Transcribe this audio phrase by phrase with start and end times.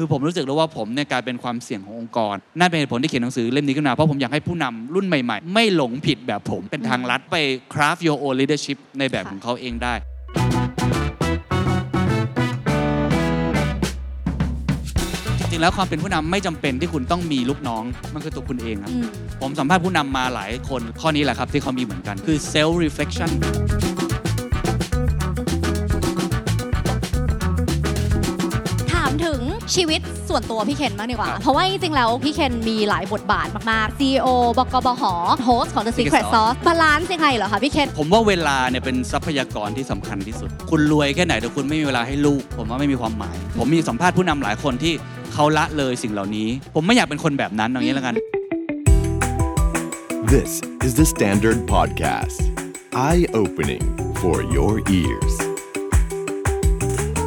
[0.00, 7.36] คือผมรู้สึกแล้วว่าผมเนี่ยกลายเป็นความเสี่ยงขององค์กรนั่นเป็นเหตุผลที่เขียนหนังสือเล่มนี้ขึ้นมาเพราะผมอยากให้ผู้นำรุ่นใหม่ๆ ไม่หลงผิดแบบผมเป็นทางลัดไป
[7.72, 9.94] craft your own leadership ในแบบของเขาเองได้
[15.38, 17.84] จริงๆแล้วความเป็นผู้นำไม่จำเป็นที่คุณต้องมีลูกน้อง
[18.14, 19.06] มันคือตัวคุณเองครับอืม
[19.40, 23.30] ผมสัมภาษณ์ผู้นำมาหลายคน ข้อนี้แหละครับที่เขามีเหมือนกัน คือ self reflection
[28.92, 29.40] ถามถึง
[29.74, 34.26] ชีวิตส่วนตัวพี่เคนบ้างดีกว่าครับเพราะว่าจริงๆแล้วพี่เคนมีหลายบทบาทมากๆ CEO
[34.58, 35.02] บก.บห.
[35.44, 44.94] host ของ The Secret Secret Sauce Sauce balance ยังไงเหรอคะพี่เคนผมว่าเวลาเนี่ยเป็นทรัพยากรที่สำคัญที่สุด คุณรวยแค่ไหนแต่คุณไม่มีเวลาให้ลูก ผมว่าไม่มีความหมาย ผมมีสัมภาษณ์ผู้นำหลายคนที่
[45.32, 48.14] เขาละเลยสิ่งเหล่านี้ ผมไม่อยากเป็นคนแบบนั้นอย่างนี้แล้วกัน
[50.34, 50.52] This
[50.86, 52.40] is The Standard Podcast.
[53.08, 53.84] Eye opening
[54.20, 55.34] for your ears.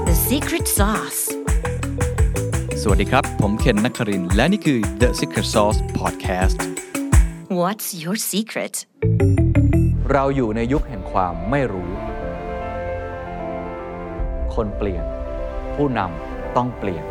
[0.10, 1.21] The secret sauce.
[2.86, 6.58] สวัสดีครับ ผมเคนนักครินทร์และนี่คือ The Secret Sauce Podcast
[7.62, 8.76] What's your secret?
[10.12, 11.90] เราอยู่ในยุคแห่งความไม่รู้
[14.56, 15.06] คนเปลี่ยน
[15.76, 17.06] ผู้นำต้องเปลี่ยน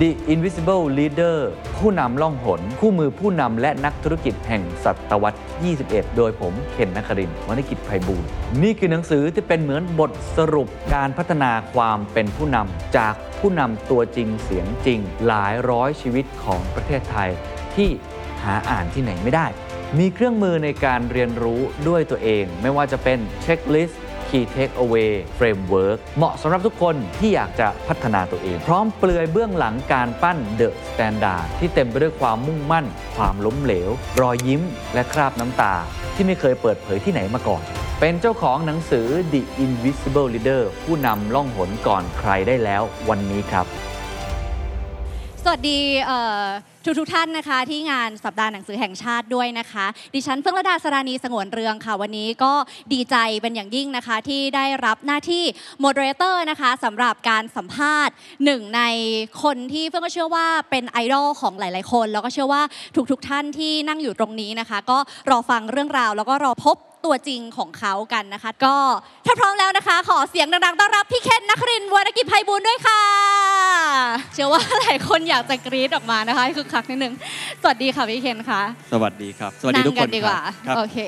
[0.00, 1.38] The Invisible Leader
[1.78, 5.40] ผู้นำล่องหน คู่มือผู้นำและนักธุรกิจแห่งศตวรรษ
[5.78, 8.24] 21 โดยผมเคนนักครินทร์วรรณกิจไพบูล
[8.62, 17.30] นี่คือหนังสือที่เป็นเหมือนบทสรุปการพัฒนาความเป็นผู้นำจากผู้นำตัวจริงเสียงจริง หลายร้อยชีวิตของประเทศไทย
[17.74, 17.88] ที่
[18.42, 19.46] หาอ่านที่ไหนไม่ได้
[19.98, 24.00] มีเครื่องมือในการเรียนรู้ด้วยตัวเอง ไม่ว่าจะเป็นเช็คลิสต์
[24.32, 34.62] Key Takeaway Framework เหมาะสำหรับทุกคนที่อยากจะพัฒนาตัวเอง พร้อมเปลือยเบื้องหลังการปั้น The Standard ที่เต็มไปด้วยความมุ่งมั่น ความล้มเหลว รอยยิ้ม
[34.94, 35.74] และคราบน้ำตา
[36.14, 37.62] ที่ไม่เคยเปิดเผยที่ไหนมาก่อน
[38.00, 43.66] เป็นเจ้าของหนังสือ The Invisible Leader ผู้นำล่องหนก่อนใครได้แล้ววันนี้ครับ
[45.42, 45.80] สวัสดี
[46.84, 52.52] ทุกทุกท่านนะคะที่งานสัปดาห์หนังสือแห่งชาติด้วยนะคะ ดิฉันเฟื่องระดาสรานีสงวนเรืองค่ะ วันนี้ก็
[52.92, 55.44] ดีใจเป็นอย่างยิ่งนะคะ ที่ได้รับหน้าที่
[55.80, 58.82] โมเดเลเตอร์นะคะสำหรับการสัมภาษณ์หนึ่งใน
[59.42, 62.62] คนที่เฟื่องก็เชื่อว่าเป็นไอดอลของหลาย ๆ คน แล้วก็เชื่อว่า
[63.10, 64.98] ทุกๆท่านที่นั่งอยู่ตรงนี้นะคะ ก็
[65.30, 68.76] รอฟังเรื่องราว แล้วก็รอพบตัวจริงของเขากันนะคะ ก็
[69.26, 73.41] ถ้าพร้อมแล้วนะคะ ขอเสียงดังๆต้อนรับพี่เคนนักรินวรกิจไพบูลด้วยค่ะ
[74.34, 77.14] เชื่อว่าหลายคนอยากจะกรี๊ดออกมานะคะให้คือคักนิดนึง
[77.62, 78.62] สวัสดีค่ะพี่เคนค่ะ
[78.92, 80.98] สวัสดีครับ สวัสดีทุกคนงดีกว่าครับโอเค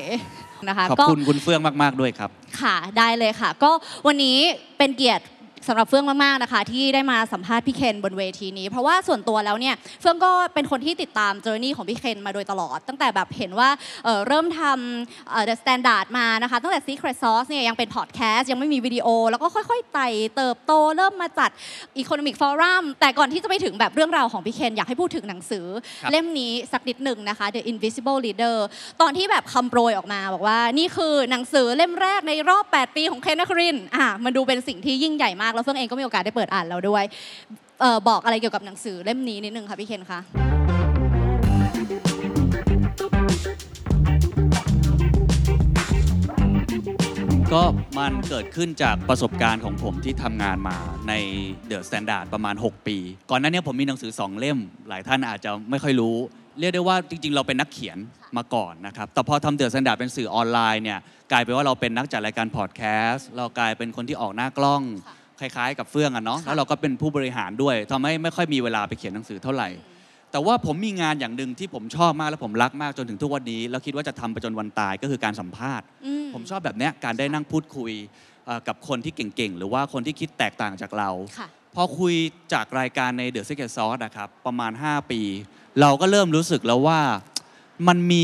[0.67, 2.29] นะคะขอบก็คุณคุณเฟื่องมาก ๆ ด้วยครับ
[2.61, 3.71] ค่ะได้เลยค่ะ ก็
[4.07, 4.37] วันนี้
[4.77, 5.23] เป็นเกียรติ
[5.67, 13.69] สำหรับเฟื่องมากๆนะคะ ที่ได้มาสัมภาษณ์พี่เคนบนเวทีนี้ เพราะว่าส่วนตัวแล้วเนี่ยเฟื่องก็เป็นคนที่ติดตามเจอร์นี่ของพี่เคนมาโดยตลอด ตั้งแต่แบบเห็นว่า
[14.03, 21.49] เอ่อเริ่มทำเอ่อ The Standard มานะคะตั้งแต่ Secret Sauce เนี่ยยังเป็นพอดแคสต์ยังไม่มีวิดีโอ แล้วก็ค่อยๆไต่เติบโตเริ่มมาจัด
[22.01, 25.65] Economic Forum แต่ก่อนที่จะไปถึงแบบเรื่องราวของพี่เคนอยากให้พูดถึงหนังสือ
[26.01, 28.57] ครับเล่มนี้สักนิดหนึ่งนะคะ The Invisible Leader
[29.01, 37.03] ตอนที่แบบคำโปรยออกมาบอกว่านี่คือหนังสือเล่มแรกในรอบ 8 ปีของเคนนครินทร์อะมันดูเป็นสิ่งที่ยิ่งใหญ่มากแล้วเฟื่องเองก็มีโอกาสได้เปิดอ่านแล้วด้วย
[37.83, 40.19] ออบอกอะไรเกี่ยวกับหนังสือเล่มนี้นิดนึงค่ะพี่เคนคะ
[47.53, 47.63] ก็
[47.97, 50.77] มันเกิดขึ้นจากประสบการณ์ของผมที่ทำงานมา
[51.07, 51.13] ใน
[51.67, 52.97] The Standard ประมาณ 6 ปี
[53.31, 54.57] ก่อนหน้านี้ผมมีหนังสือ 2 เล่ม
[54.89, 56.15] หลายท่านอาจจะไม่ค่อยรู้
[56.59, 57.97] เรียกได้ว่าจริง ๆ เราเป็นนักเขียน
[58.37, 60.99] มาก่อนนะครับ แต่พอทำ The Standard เป็นสื่อออนไลน์เนี่ย
[61.31, 64.81] กลายเป็นว่าเราเป็นนักจัดรายการพอดแคสต์เรากลายเป็นคนที่ออกหน้ากล้อง
[65.39, 69.69] คล้ายๆ กับเฟื่องอะเนาะแล้วเราก็เป็นผู้บริหารด้วยทำให้ไม่ค่อยมีเวลาไปเขียนหนังสือเท่าไหร่
[70.31, 77.91] แต่ว่าผมมีงานอย่างหนึ่งที่ผมชอบมากและผมรักมากจนถึงทุกวันนี้ แล้วคิดว่าจะทำไปจนวันตายก็คือการสัมภาษณ์ อืม ผมชอบแบบเนี้ยการได้นั่งพูดคุย
[78.45, 81.09] เอ่อกับคนที่เก่งๆ หรือว่าคนที่คิดแตกต่างจากเรา
[81.39, 82.13] ค่ะ พอคุย
[82.53, 85.21] จากรายการใน The Secret Sauce นะครับ ประมาณ 5 ปี
[85.81, 86.99] เราก็เริ่มรู้สึกแล้วว่า
[87.87, 88.23] มันมี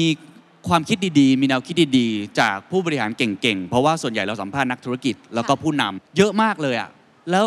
[0.69, 6.89] ความคิดดีๆ มีแนวคิดดีๆ จากผู้บริหารเก่งๆ เพราะว่าส่วนใหญ่เราสัมภาษณ์นักธุรกิจแล้วก็ผู้นำเยอะมากเลยอะ
[7.31, 7.45] แล้ว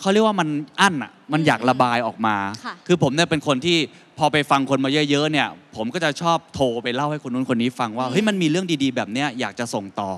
[0.00, 0.48] เขาเรียกว่ามัน
[0.80, 3.78] อั้นอะมันอยากระบายออกมา ค่ะคือผมเนี่ยเป็นคนที่
[4.18, 10.10] พอไปฟังคนมาเยอะๆเนี่ย ผมก็จะชอบโทรไปเล่าให้คนนู้นคนนี้ฟังว่าเฮ้ยมันมีเรื่องดีๆแบบเนี้ยอยากจะส่งต่อ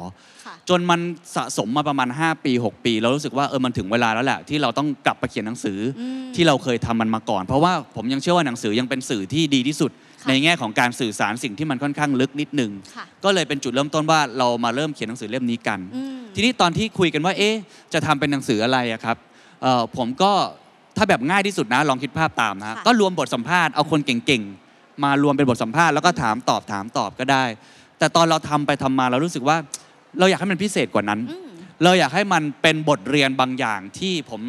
[0.44, 1.00] ค่ะ จนมัน
[1.36, 17.54] สะสมมาประมาณ 5 ปี 6 ปี เรารู้สึกว่าเออมันถึงเวลาแล้วแหละ ที่เราต้องกลับไปเขียนหนังสืออมที่เราเคยทำมันมาก่อน เพราะว่าผมยังเชื่อว่าหนังสือยังเป็นสื่อที่ดีที่สุดค่ะ ในแง่ของการสื่อสารสิ่งที่มันค่อนข้างลึกนิดนึงค่ะก็เลยเป็นจุดเริ่มต้นว่าเรามาเริ่มเขียนหนังสือเล่มนี้กันอืมทีนี้ตอนที่คุยกันว่าเอ๊ะ
[17.92, 19.16] จะทำเป็นหนังสืออะไรอะครับ
[19.62, 20.32] เอ่อผมก็
[20.96, 27.44] ถ้าแบบง่ายที่สุดนะลองคิดภาพตามนะค่ะก็รวมบทสัมภาษณ์เอาคนเก่งๆ มารวมเป็นบทสัมภาษณ์แล้วก็ถามตอบถามตอบก็ได้
[27.98, 29.56] แต่ตอนเราทำไปทำมาเรารู้สึกว่า
[30.18, 31.48] เราอยากให้มันพิเศษกว่านั้นอืม
[31.84, 34.42] เราอยากให้มันเป็นบทเรียนบางอย่างที่ผม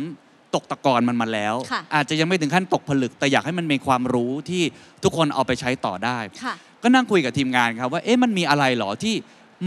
[0.55, 4.63] ตกตะกอนมันมาแล้ว ค่ะอาจจะยังไม่ถึงขั้นตกผลึก แต่อยากให้มันมีความรู้ที่
[5.03, 6.53] ทุกคนเอาไปใช้ต่อได้ ค่ะ
[6.83, 9.15] ก็นั่งคุยกับทีมงานครับว่าเอ๊ะมันมีอะไรหรอที่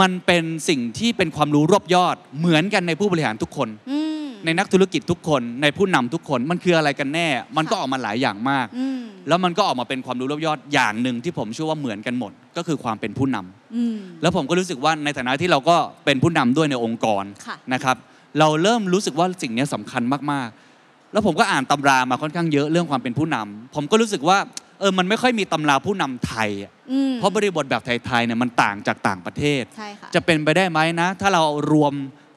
[0.00, 17.96] มันเป็นสิ่งที่เป็นความรู้รวบยอด เหมือนกันในผู้บริหารทุกคน อืม ในนักธุรกิจทุกคนในผู้นำทุกคนมันคืออะไรกันแน่ มันก็ค่ะ ออกมาหลายอย่างมาก อืมแล้วมันก็ออกมาเป็นความรู้รวบยอดอย่างหนึ่งที่ผมเชื่อว่าเหมือนกันหมด ก็คือความเป็นผู้นำ อืม แล้วผมก็รู้สึกว่าในฐานะที่เราก็เป็นผู้นำด้วยในองค์กรค่ะ นะครับ
[18.38, 20.02] เราเริ่มรู้สึกว่าสิ่งนี้สำคัญ
[20.32, 20.67] มากๆ
[21.12, 24.38] แล้วผมก็อ่านตำรามาค่อนข้างเยอะเรื่องความเป็นผู้นำผมก็รู้สึกว่า
[24.80, 31.94] เออมันไม่ค่อยมีตำราผู้นำไทยอะอืมเพราะบริบทแบบไทยๆเนี่ยมันต่างจากต่างประเทศใช่ค่ะจะเป็นไปได้ไหมนะ ถ้าเรารวม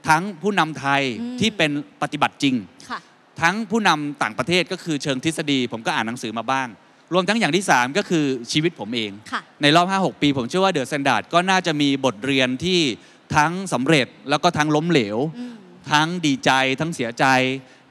[0.09, 1.71] ทั้งผู้นำไทยอืมที่เป็น
[2.01, 2.55] ปฏิบัติจริง
[2.89, 2.99] ค่ะ
[3.41, 6.67] ทั้งผู้นำต่างประเทศก็คือเชิงทฤษฎี ผมก็อ่านหนังสือมาบ้าง
[7.13, 12.79] รวมทั้งอย่างที่ 3 ก็คือชีวิตผมเองค่ะในรอบ 5-6 ปี ผมเชื่อว่าเดอะ s แ a นดาร์ดก็น่าจะมีบทเรียนที่
[13.35, 15.53] ทั้งสำเร็จแล้วก็ทั้งล้มเหลวอืม
[15.91, 17.25] ทั้งดีใจทั้งเสียใจ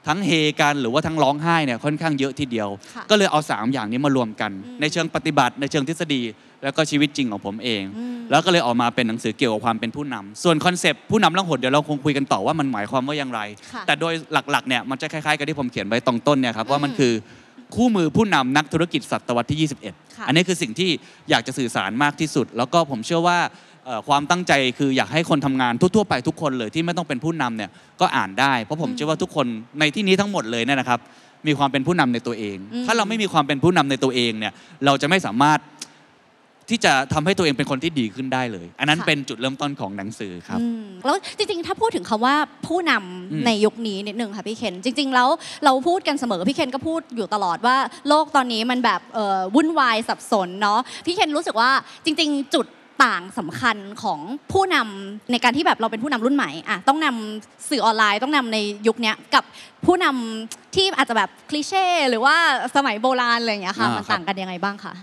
[0.06, 0.31] ทั้งเฮ
[0.61, 6.23] กันหรือว่าทั้งร้องไห้เนี่ยค่อนข้างเยอะทีเดียว ค่ะก็เลยเอา 3 อย่างนี้มารวมกัน อืมในเชิงปฏิบัติ ในเชิงทฤษฎี
[6.62, 13.41] แล้วก็ชีวิตจริงของผมเอง อืม แล้วก็เลยออกมาเป็นหนังสือเกี่ยวกับความเป็นผู้นำส่วนคอนเซปต์ผู้นำล่องหนเดี๋ยวเราคงคุยกันต่อว่ามันหมายความว่าอย่างไร
[13.73, 14.14] ค่ะ แต่โดย
[14.50, 17.12] หลักๆเนี่ยมันจะคล้ายๆกับที่ผมเขียนไว้ตรงต้นเนี่ยครับว่ามันอืมคือ
[17.75, 20.91] คู่มือผู้นำนักธุรกิจศตวรรษที่ 21 ค่ะ อันนี้คือสิ่งที่
[21.31, 23.50] อยากจะสื่อสารมากที่สุด แล้วก็ผมเชื่อว่าเอ่อ
[24.09, 27.71] ความตั้งใจคืออยากให้คนทำงานทั่วๆไปทุกคนเลยที่ไม่ต้องเป็นผู้นำเนี่ย
[28.01, 29.47] ก็อ่านได้ เพราะผมเชื่อว่าทุกคน
[29.81, 31.01] ในที่นี้ทั้งหมดเลยเนี่ยนะครับ
[31.47, 34.53] มีความเป็นผู้นำในตัวเองอืมถ้าเราไม่มีความเป็นผู้นำในตัวเองเนี่ย
[34.85, 35.61] เราจะไม่สามารถ
[36.75, 42.35] ที่จะทำให้ตัวเองเป็นคนที่ดีขึ้นได้เลย อันนั้นเป็นจุดเริ่มต้นของหนังสือครับอืมแล้วจริงๆ ถ้าพูดถึงคำว่า
[42.67, 45.29] ผู้นำอืมในยุคนี้นิดนึงค่ะพี่เคนจริง ๆ แล้ว
[45.65, 47.77] เราพูดกันเสมอพี่เคนก็พูดอยู่ตลอดว่า
[48.09, 51.71] โลกตอนนี้มันแบบเอ่อวุ่นวายสับสนเนาะพี่เคนรู้สึกว่า
[52.05, 52.67] จริง ๆ จุด
[53.05, 54.20] ต่างสำคัญของ
[54.52, 59.44] ผู้นำในการที่แบบเราเป็นผู้นำรุ่นใหม่อะต้องนำสื่อออนไลน์ต้องนำในยุคเนี้ยกับ
[59.87, 62.37] ผู้นำที่อาจจะแบบคลิเช่หรือว่า
[62.76, 64.94] สมัยโบราณอะไรอย่างเงี้ยค่ะอ่ามันครับต่างกันยังไงบ้างคะ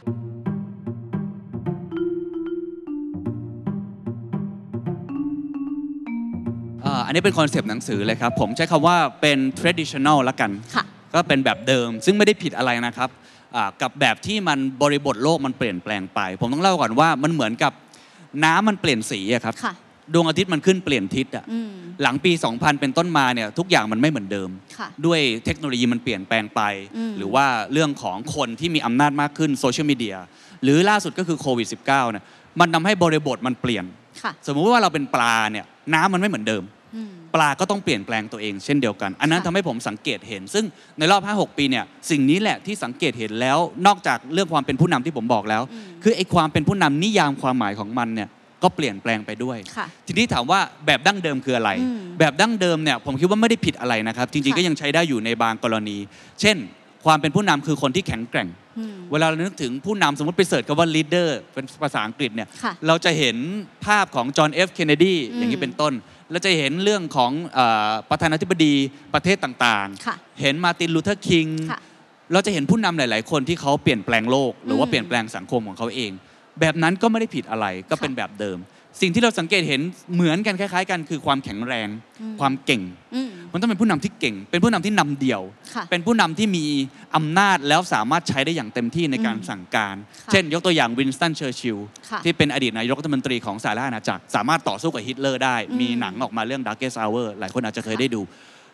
[6.82, 10.84] เอ่ออันนี้เป็นคอนเซปต์หนังสือเลยครับ ผมใช้คำว่าเป็น traditional ละกันค่ะ
[11.14, 13.10] ก็เป็นแบบเดิม ซึ่งไม่ได้ผิดอะไรนะครับ
[13.56, 17.74] อ่ากับแบบที่มันบริบทโลกมันเปลี่ยนแปลงไป ผมต้องเล่าก่อนว่ามันเหมือนกับ
[18.44, 19.74] น้ำมันเปลี่ยนสีอะครับค่ะ
[20.14, 26.62] ดวงอาทิตย์มันขึ้นเปลี่ยนทิศอะอืมหลังปี 2000 เป็นต้นมาเนี่ยทุกอย่างมันไม่เหมือนเดิมค่ะด้วยเทคโนโลยีมันเปลี่ยนแปลงไป
[26.98, 30.16] อืมหรือว่าเรื่องของคนที่มีอำนาจมากขึ้นโซเชียลมีเดีย
[30.64, 32.24] หรือล่าสุดก็คือโควิด -19 เนี่ย
[32.60, 33.86] มันทำให้บริบทมันเปลี่ยน
[34.24, 36.77] ค่ะสมมุติว่าเราเป็นปลาเนี่ยน้ำมันไม่เหมือนเดิมอืมป
[37.42, 40.66] ลาก็ต้องเปลี่ยนแปลงตัวเองเช่นเดียวกัน อันนั้นค่ะทำให้ผมสังเกตเห็น ซึ่ง
[41.00, 43.58] ในรอบ 5-6 ปีเนี่ยสิ่งนี้แหละที่สังเกตเห็นแล้ว
[43.88, 48.30] นอกจากเรื่องความเป็นผู้นำที่ผมบอกแล้วอืมคือไอ้ความเป็นผู้นำนิยามความหมายของมันเนี่ย
[48.64, 55.98] ก็เปลี่ยนแปลงไปด้วยค่ะทีนี้ถามว่าแบบดั้งเดิมคืออะไรอืมแบบดั้งเดิมเนี่ยผมคิดว่าไม่ได้ผิดอะไรนะครับ จริงๆค่ะก็ยังใช้ได้อยู่ในบางกรณี
[56.42, 56.58] เช่น
[57.06, 63.38] ความเป็นผู้นำคือคนที่แข็งแกร่งอืมเวลาเรานึกถึงผู้นำสมมติไป search คำว่า leader เป็นภาษาอังกฤษเนี่ยค่ะเราจะเห็น
[63.86, 65.94] ภาพของจอห์นเอฟเคนเนดีอืมอย่างนี้เป็นต้น
[66.32, 67.60] เราจะเห็นเรื่องของเอ
[67.90, 68.74] อประธานาธิบดี
[69.14, 71.80] ประเทศต่างค่ะๆเห็นมาร์ตินลูเทอร์คิงค่ะ
[72.34, 76.12] เราจะเห็นผู้นำหลาย ๆ คนที่เขาเปลี่ยนแปลงโลก หรือว่าอืมเปลี่ยนแปลงสังคมของเขาเอง
[76.60, 78.58] แบบนั้นก็ไม่ได้ผิดอะไรก็เป็นค่ะแบบเดิม
[79.02, 79.82] สิ่งที่เราสังเกตเห็น
[80.14, 81.88] เหมือนกันคล้ายๆ กันคือความแข็งแรง
[82.22, 82.82] อืมความเก่ง
[83.16, 85.42] อืมมันต้องเป็นผู้นำที่เก่ง เป็นผู้นำที่นำเดี่ยว
[85.76, 86.66] ค่ะเป็นผู้นำที่มี
[87.16, 89.96] อำนาจแล้วสามารถใช้ได้อย่างเต็มที่ในการอืมสั่งการ
[90.26, 91.78] ค่ะเช่น ยกตัวอย่างวินสตันเชอร์ชิล
[92.10, 98.22] ค่ะที่เป็นอดีตนายกรัฐมนตรีของสหราชอาณาจักร สามารถต่อสู้กับฮิตเลอร์ได้อืมมีหนังออกมาเรื่อง Darkest Hour หลายคนอาจจะเคยค่ะได้ดู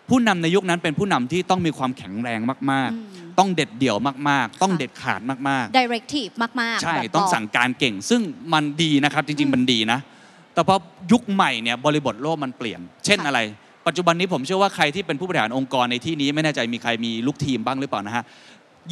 [0.09, 2.39] ผู้นำในยุคนั้นเป็นผู้นำที่ต้องมีความแข็งแรง
[2.71, 3.98] มากอืมๆต้องเด็ดเดี่ยว
[4.29, 6.31] มากๆ ต้องค่ะเด็ดขาดมาก directive
[6.62, 8.21] มากๆๆใช่แบบต้องบกสั่งการเก่ง ซึ่ง
[8.53, 10.00] มันดีนะครับ จริงอืมๆมันดีนะ
[10.53, 10.75] แต่พอ
[11.12, 13.39] ยุคใหม่เนี่ยบริบทโลกมันเปลี่ยน เช่นค่ะอะไร
[13.88, 18.24] ปัจจุบันนี้ผมเชื่อว่าใครที่เป็นผู้บริหารองค์กรในที่นี้ไม่แน่ใจมีใครมีลูกทีมบ้างหรือเปล่านะฮะ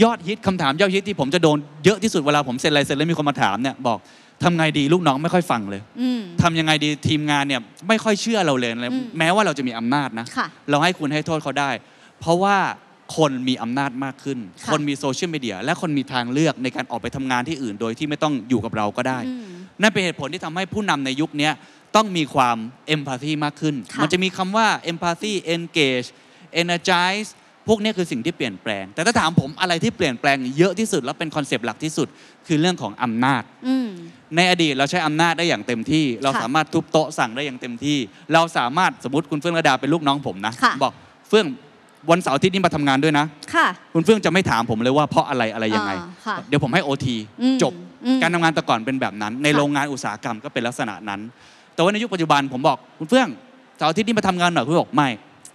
[0.03, 3.99] ยอดฮิตคำถามยอดฮิตที่ผมจะโดนเยอะที่สุดเวลาผมเซ็นอะไรเซ็นแล้วมีคนมาถามเนี่ยบอก
[4.43, 11.69] ทำไงดีลูกน้องไม่ค่อยฟังเลยอืมทำยังไงดีทีมงานเนี่ยไม่ค่อยเชื่อเราเลยเลยอืมแม้ว่าเราจะมีอำนาจนะค่ะเราให้คุณให้โทษเขาได้
[12.19, 12.57] เพราะว่า
[13.15, 19.43] คนมีอำนาจมากขึ้นค่ะคนมีโซเชียลมีเดียและคนมีทางเลือกในการออกไปทำงานที่อื่น โดยที่ไม่ต้องอยู่กับเราก็ได้อืม
[19.81, 21.53] นั่นเป็นเหตุผลที่ทำให้ผู้นำในยุคเนี้ย
[21.95, 26.07] ต้องมีความเอมพัตตีมากขึ้นค่ะมันจะมีคำว่า empathy engage
[26.61, 27.29] energize
[27.67, 32.07] พวกเนี้ยคือสิ่งที่เปลี่ยนแปลง แต่ถ้าถามผมอะไรที่เปลี่ยนแปลงเยอะที่สุด และเป็นคอนเซปต์หลักที่สุด
[32.47, 33.87] คือเรื่องของอำนาจอืม
[34.35, 37.97] ในอดีตเราใช้อำนาจได้อย่างเต็มที่ เราค่ะสามารถทุบโต๊ะสั่งได้อย่างเต็มที่
[38.33, 40.93] เราสามารถสมมติคุณเฟื่องระดาเป็นลูกน้องผมนะค่ะบอก
[41.29, 41.47] เฟื่อง
[42.09, 47.73] วันเสาร์อาทิตย์นี้มาทำงานด้วยนะ ค่ะ คุณเฟื่องจะไม่ถามผมเลยว่าเพราะอะไรอะไรยังไง อ่าค่ะเดี๋ยวผมให้โอทีอืมจบ
[48.05, 51.19] อืมการทำงานแต่ก่อนเป็นแบบนั้น ในค่ะ โรงงานอุตสาหกรรมก็เป็นลักษณะนั้น
[51.73, 53.27] แต่ว่าในยุคปัจจุบันผมบอกคุณเฟื่อง
[53.77, 55.09] เสาร์อาทิตย์นี่มาทำงานหน่อยคุณบอกไม่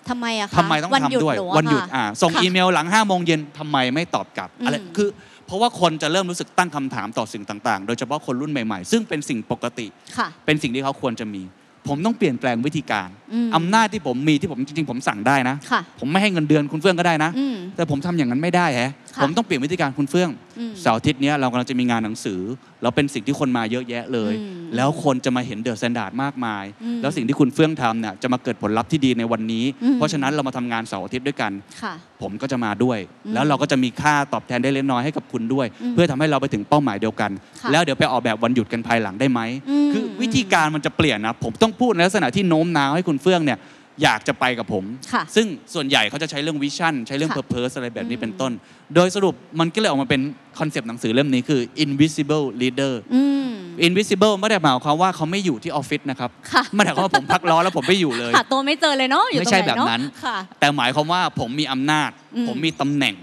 [0.09, 5.09] ทำไมอะคะทำไมต้องวันหยุดทำด้วยหนูวันหยุดค่ะอ่าส่งค่ะอีเมลหลัง5้าโมงเย็นทำไมไม่ตอบกลับอืมอะไรคือ
[5.47, 9.87] เพราะว่าคนจะเริ่มรู้สึกตั้งคำถามต่อสิ่งต่างๆ โดยเฉพาะคนรุ่นใหม่ๆ ซึ่งเป็นสิ่งปกติ
[10.19, 11.43] ค่ะ เป็นสิ่งที่เขาควรจะมี
[11.89, 22.41] ผมต้องเปลี่ยนแปลงวิธีการอืมอำนาจที่ผมมีที่ผมจริงๆผมสั่งได้นะค่ะผมไม่ให้เงินเดือนคุณเฟื่องก็ได้นะอืมแต่ผมทำอย่างนั้นไม่ได้แฮะค่ะ ผมต้องเปลี่ยนวิธีการคุณเฟื่องอืมเสาร์อาทิตย์เนี้ยเรากำลังจะมีงานหนังสือ
[22.83, 37.31] แล้วเป็นสิ่งที่คนมาเยอะแยะเลยอืมแล้วคนจะมาเห็นเดอะ s แ a นดาร์ดมากมายอืมแล้วสิ่งที่คุณเฟื่องทำเนี่ยจะมาเกิดผลลัพธ์ที่ดีในวันนี้อืมเพราะฉะนั้นเรามาทำงานเสาร์อาทิตย์ด้วยกันค่ะผมก็จะมาด้วยอืมแล้วเราก็จะมีค่าตอบแทนได้เล็กน้อยให้กับคุณด้วยอืมเพื่อทำให้เราไปถึงเป้าหมายเดียวกัน
[37.61, 43.59] ค่ะแล้วเดี๋ยวไปออกแบบวันหยุดกันภายหลังได้ไหมอืมคือวิธีการมันจะเปลี่ยนนะผมต้องพูดในลักษณะที่โน้มน้าวให้คุณเฟื่องเนี่ย
[44.03, 48.53] อยากจะไปกับผม ค่ะซึ่งส่วนใหญ่เขาจะใช้เรื่อง vision ใช้เรื่อง ค่ะ purpose อะไรแบบนี้อืมเป็นต้น
[48.95, 50.23] โดยสรุปมันก็เลยออกมาเป็น
[50.59, 53.49] คอนเซปต์หนังสือเล่มนี้คือ invisible leader อืม
[53.87, 63.15] invisible ไม่ได้หมายความว่าเขาไม่อยู่ที่ออฟฟิศนะครับค่ะ ไม่ได้หมายความว่าผมพักร้อนแล้วผมไม่อยู่เลย หาตัวไม่เจอเลยเนาะอยู่ตรงไม่ใช่ไหนแบบเนาะนั้น ค่ะ แต่หมายความว่าผมมีอำนาจ อืม ผมมีตำแหน่ง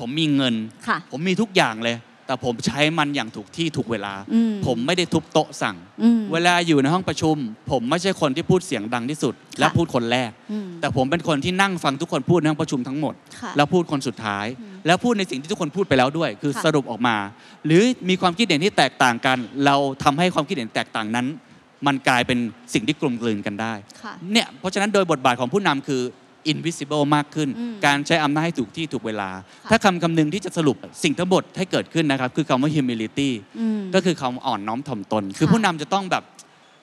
[0.00, 0.54] ผมมีเงิน
[0.88, 1.96] ค่ะ ผมมีทุกอย่างเลย
[2.28, 7.36] แต่ผมใช้มันอย่างถูกที่ถูกเวลาอืมผมไม่ได้ทุบโต๊ะสั่งอืมเวลาอยู่ในห้องประชุม
[7.70, 17.16] ผมไม่ใช่คนที่พูดเสียงดังที่สุด และพูดคนแรกอืมแต่ผมเป็นคนที่นั่งฟังทุกคนพูดในห้องประชุมทั้งหมดค่ะแล้วพูดคนสุดท้ายอืมแล้วพูดในสิ่งที่ทุกคนพูดไปแล้วด้วย คือค่ะสรุปออกมา
[17.66, 21.26] หรือมีความคิดเห็นที่แตกต่างกัน เราทำให้ความคิดเห็นแตกต่างนั้น
[21.86, 22.38] มันกลายเป็น
[22.74, 26.02] สิ่งที่กลมกลืนกันได้ค่ะเนี่ยเพราะฉะนั้นโดยบทบาทของผู้นำคือ
[26.52, 29.30] invisible มากขึ้นอืมการใช้อำนาจให้ถูกที่ถูกเวลา
[29.64, 36.24] ค่ะถ้าคำคำหนึ่งที่จะสรุปสิ่งทั้งหมดให้เกิดขึ้นนะครับ คือคำว่า humility อืมก็คือคำอ่อนน้อมถ่อมตน คือค่ะผู้นำจะต้องแบบ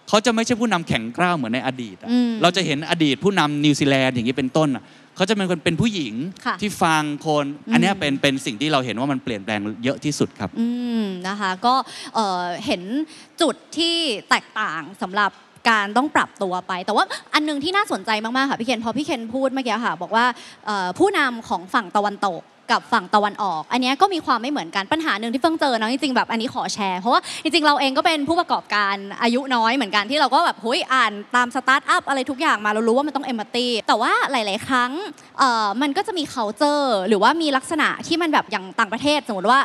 [0.09, 4.83] เขาจะไม่ใช่ผู้นำแข็งกร้าวเหมือนในอดีตอะอืมเราจะเห็นอดีตผู้นำนิวซีแลนด์อย่างนี้เป็นต้นอะ
[5.15, 6.13] เขาจะเป็นคนเป็นผู้หญิง
[6.45, 10.67] ค่ะที่ฟังคนอืมอันเนี้ยเป็นเป็นสิ่งที่เราเห็นว่ามันเปลี่ยนแปลงเยอะที่สุดครับอื
[11.01, 11.75] มนะคะ ก็
[12.15, 12.81] เอ่อเห็น
[13.41, 13.95] จุดที่
[14.29, 15.31] แตกต่างสำหรับ
[15.69, 20.25] การต้องปรับตัวไป แต่ว่าอันหนึงที่น่าสนใจมากๆค่ะพี่เคนพอพี่เคนพูดเมื่อกี้ค่ะ บอกว่า
[20.99, 22.41] ผู้นำของฝั่งตะวันตก
[22.71, 34.91] กับฝั่งตะวันออก อันเนี้ยก็มีความไม่เหมือนกันปัญหาหนึ่งที่เฟื่องเจอเนาะจริงๆแบบอันนี้ขอแชร์เพราะว่าจริงๆเราเองก็เป็นผู้ประกอบการอายุน้อยเหมือนกันที่เราก็แบบเฮ้ยอ่านตามสตาร์ทอัพอะไรทุกอย่างมาเรารู้ว่ามันต้อง empathy แต่ว่าหลาย ๆ ครั้ง
[35.39, 39.59] เอ่อมันก็จะมี culture หรือว่ามีลักษณะที่มันแบบอย่างต่างประเทศสมมติว่า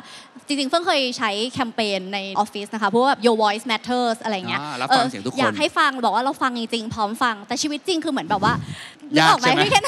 [0.47, 8.55] จริงๆเฟื่องเคยใช้แคมเปญในออฟฟิศนะคะเพราะว่า your voice matters อะไรเงี้ยอ่ารับฟังเสียงทุกคนอยากให้ฟังบอกว่าเราฟังจริงๆพร้อมฟังแต่ชีวิตจริงคือเหมือนแบบว่า
[9.15, 9.85] นึกยากออกไหมใช่ไหมพี่เคน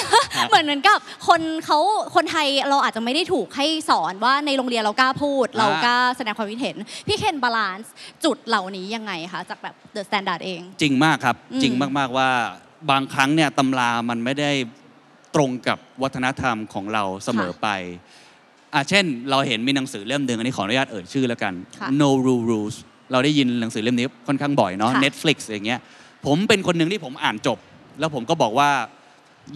[0.49, 1.79] เหมือนเหมือนกับคนเขา
[2.15, 7.93] คนไทยเราอาจจะไม่ได้ถูกให้สอนว่าในโรงเรียนเรากล้าพูด เรากล้าแสดงความคิดเห็น พี่เคนบาลานซ์
[8.25, 12.29] จุดเหล่านี้ยังไงคะจากแบบ The Standard เอง จริงมากครับอืมจริงมากๆว่า
[12.91, 14.51] บางครั้งเนี่ยตำรามันไม่ได้
[15.35, 17.69] ตรงกับวัฒนธรรมของเราเสมอไป
[18.75, 22.77] อะเช่น เราเห็นมีหนังสือเล่มหนึ่งอันนี้ขออนุญาตเอ่ยชื่อแล้วกันค่ะ No Rule Rules
[23.13, 25.81] เราได้ยินหนังสือเล่มนี้ค่อนข้างบ่อยเนาะค่ะ Netflix อย่างเงี้ย
[26.27, 27.59] ผมเป็นคนหนึ่งที่ผมอ่านจบ
[28.01, 28.71] แล้วผมก็บอกว่า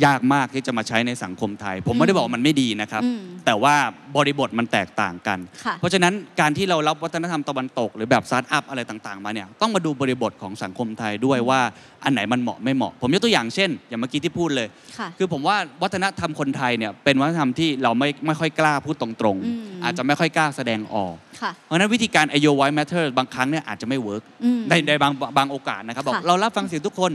[0.07, 3.75] ยากมากที่จะมาใช้ในสังคมไทย ผมไม่ได้บอกว่ามันไม่ดีนะครับอืมแต่ว่า
[4.17, 11.61] บริบทมันแตกต่างกันค่ะเพราะฉะนั้นการที่เรารับวัฒนธรรมตะวันตก หรือแบบสตาร์ทอัพอะไรต่างๆ มาเนี่ยต้องมาดูบริบทของสังคมไทยด้วยว่า
[12.05, 27.13] อันไหนมันเหมาะไม่เหมาะ ผมยกตัวอย่างเช่น อย่างเมื่อกี้ที่พูดเลยค่ะคือผมว่าวัฒนธรรมคนไทยเนี่ยเป็นวัฒนธรรมที่เราไม่ไม่ค่อยกล้าพูดตรงอืมๆอาจจะไม่ค่อยกล้าแสดงออกค่ะเพราะฉะนั้นวิธีการ Your Voice Matter บางครั้งเนี่ยอาจจะไม่ work อืมในในบางบางโอกาสนะครับบอกค่ะเรารับฟังเสียงทุกคน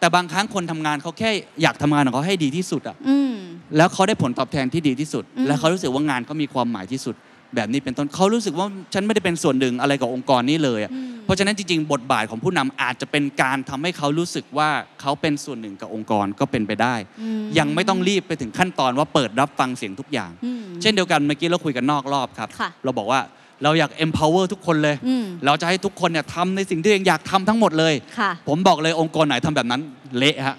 [0.00, 1.30] แต่บางครั้งคนทำงานเขาแค่
[1.62, 3.32] อยากทำงานของเขาให้ดีที่สุดอะอืม
[3.76, 7.16] แล้วเขาได้ผลตอบแทนที่ดีที่สุดอืมและเขารู้สึกว่างานเขามีความหมายที่สุด
[7.54, 14.68] แบบนี้เป็นต้นเขารู้สึกว่าฉันไม่ได้เป็นส่วนหนึ่งอะไรกับองค์กรนี้เลยอะอืมเพราะฉะนั้นจริงๆ บทบาทของผู้นำอาจจะเป็นการทำให้เขารู้สึกว่า
[15.00, 23.20] เขาเป็นส่วนหนึ่งกับองค์กรก็เป็นไปได้อืมยังไม่ต้องรีบไปถึงขั้นตอนว่าเปิดรับฟังเสียงทุกอย่างอืมเช่นเดียวกันเมื่อกี้เราคุยกันนอกรอบครับค่ะเราบอกว่า
[23.62, 29.80] เราอยาก empower ทุกคนเลยอืมเราจะให้ทุกคนเนี่ยทำในสิ่งที่ตัวเองอยากทำทั้งหมดเลยค่ะผมบอกเลยองค์กรไหนทำแบบนั้น
[30.18, 30.56] เละฮะ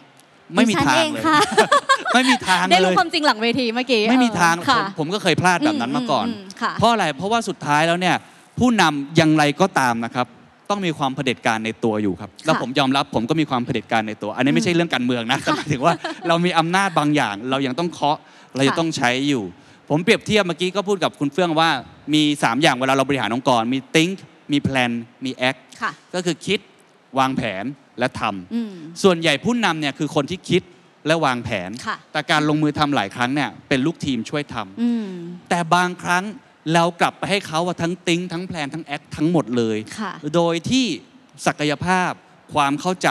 [0.56, 1.39] ไม่มีดิฉันทางเองเลยค่ะ
[2.13, 6.30] ไม่มีทางได้เลรู้ยความจริงหลังเวทีเมื่อกี้ไม่มีเออทางค่ะผมผมก็เคยพลาดแบบนั้นมาก่อนม
[6.62, 8.16] ค่ะเพราะอะไรเพราะว่าสุดท้ายแล้วเนี่ย
[8.60, 10.27] ผู้นำอย่างไรก็ตามนะครับ
[10.70, 15.94] ต้องมีความเผด็จการในตัวอยู่ครับ แล้วผมยอมรับผมก็มีความเผด็จการในตัว อันนี้ไม่ใช่เรื่องการเมืองนะแต่หมายถึงว่า
[16.27, 18.18] เรามีอำนาจบางอย่าง เรายังต้องเคาะ
[18.56, 19.44] เรายังต้องใช้อยู่
[19.89, 21.70] ผมเปรียบเทียบเมื่อกี้ก็พูดกับคุณเฟื่องว่า
[22.13, 24.15] มี 3 อย่างเวลาเราบริหารองค์กร มี think
[24.51, 24.91] มี plan
[25.25, 26.60] มี act ค่ะก็คือคิด
[27.20, 27.65] วางแผน
[28.00, 30.62] และทำอืมส่วนใหญ่ผู้นำเนี่ยคือคนที่คิด
[31.08, 35.08] และวางแผนค่ะแต่การลงมือทำหลายครั้งเนี่ยเป็นลูกทีมช่วยทำอืม
[35.50, 36.24] แต่บางครั้ง
[36.74, 40.86] เรากลับไปให้เขาว่าทั้งติ้งทั้งแพลนทั้งแอคทั้งหมดเลยค่ะโดยที่
[41.46, 42.12] ศักยภาพ
[42.53, 43.10] ความเข้าใจ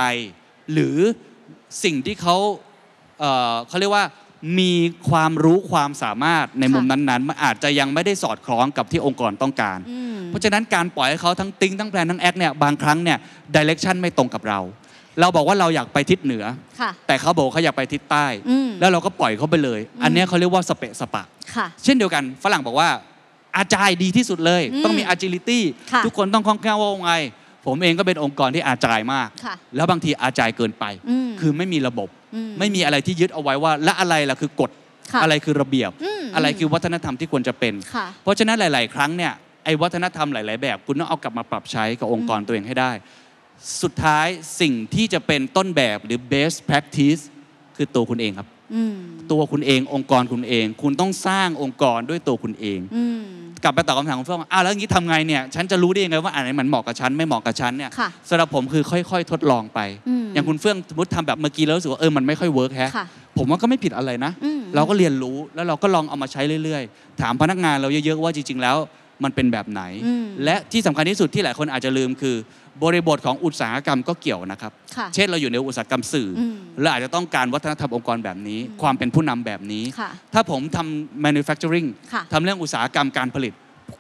[0.72, 0.96] หรือ
[1.84, 2.36] สิ่งที่เขา
[3.20, 4.04] เอ่อเขาเรียกว่า
[4.58, 4.72] มี
[5.10, 13.18] ความรู้ความสามารถในมุมนั้นๆมันอาจจะยังไม่ได้สอดคล้องกับที่องค์กรต้องการอืมเพราะฉะนั้นการปล่อยให้เขาทั้ง think ทั้ง plan ทั้ง act เนี่ยบางครั้งเนี่ย
[13.54, 14.60] direction ไม่ตรงกับเรา
[15.20, 16.44] เราบอกว่าเราอยากไปทิศเหนือ
[16.80, 21.24] ค่ะแต่เขาบอกว่าเขาอยากไปทิศใต้อืมแล้วเราก็ปล่อยเขาไปเลย อันเนี้ยเขาเรียกว่าสเปะสปะ
[21.54, 22.88] ค่ะเช่นเดียวกันฝรั่งบอกว่า
[23.56, 25.60] agile ดีที่สุดเลยอืมต้องมี agility
[25.92, 27.12] ค่ะทุกคนต้องคล่องแคล่วว่องไว
[27.66, 32.15] ผมเองก็เป็นองค์กรที่อาจายมากค่ะแล้วบางทีอาจายเกินไปอืมคือไม่มีระบบอืม
[32.58, 34.70] ไม่มีอะไรที่ยึดเอาไว้ว่า และอะไรล่ะคือกฎ
[35.12, 39.32] ค่ะอะไรคือระเบียบอืมอะไรคือวัฒนธรรมที่ควรจะเป็นค่ะเพราะฉะนั้นหลาย ๆ ครั้งเนี่ย
[39.64, 42.92] ไอ้วัฒนธรรมหลาย ๆ แบบ คุณต้องเอากลับมาปรับใช้กับองค์กรตัวเองให้ได้
[43.82, 44.26] สุดท้าย
[44.60, 47.22] สิ่งที่จะเป็นต้นแบบหรือ best practice
[47.76, 48.55] คือตัวคุณเองครับอืม
[49.30, 53.22] ตัวคุณเององค์กรคุณเอง คุณต้องสร้างองค์กรด้วยตัวคุณเองอืม
[53.62, 63.06] กลับไปตอบคำถามของเฟื่องว่าอ้าวแล้วอย่างนี้ทำไงเนี่ยฉันจะรู้ได้ยังไงว่าอันไหนมันเหมาะกับฉันไม่เหมาะกับฉันเนี่ยค่ะสำหรับผมคือค่อย ๆ ทดลองไปอืมอย่างคุณเฟื่องสมมติทำแบบเมื่อกี้แล้วรู้สึกว่าเออมันไม่ค่อยเวิร์กแฮะค่ะ
[63.38, 68.76] ผมว่าก็ไม่ผิดอะไรนะอืมเราก็เรียนรู้แล้วเราก็ลองเอามาใช้เรื่อยๆ ถามพนักงานเราเยอะๆว่าจริง ๆ แล้ว
[69.24, 72.36] มันเป็นแบบไหนอืมและที่สำคัญที่สุดที่หลายคนอาจจะลืมคือ
[72.84, 83.54] บริบทของอุตสาหกรรมก็เกี่ยวนะครับค่ะเช่นเราอยู่ในอุตสาหกรรมสื่ออมเราอาจจะต้องการวัฒนธรรมองค์กรแบบนี้ ความเป็นผู้นำแบบนี้ค่ะถ้าผมทำ manufacturing ค่ะทำเรื่องอุตสาหกรรมการผลิต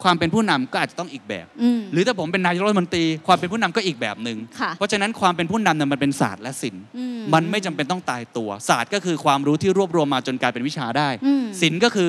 [0.04, 7.04] ความเป็นผู้นำก็อาจจะต้องอีกแบบอืมหรือถ้าผมเป็นนายกรัฐมนตรี ความเป็นผู้นำก็อีกแบบหนึ่งค่ะเพราะฉะนั้นความเป็นผู้นำเนี่ยมันเป็นศาสตร์และศิลป์อื
[7.34, 12.08] มันไม่จำเป็นต้องตายตัวศาสตร์ก็คือความรู้ที่รวบรวมมาจนกลายเป็นวิชาได้อืมศิลป์ก็คือ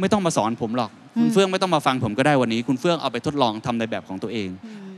[0.00, 4.48] ไม่ต้องมาสอนผมหรอกอืมคุณเฟื่องไม่ต้องมาฟังผมก็ได้วันนี้ คุณเฟื่องเอาไปทดลองทำในแบบของตัวเอง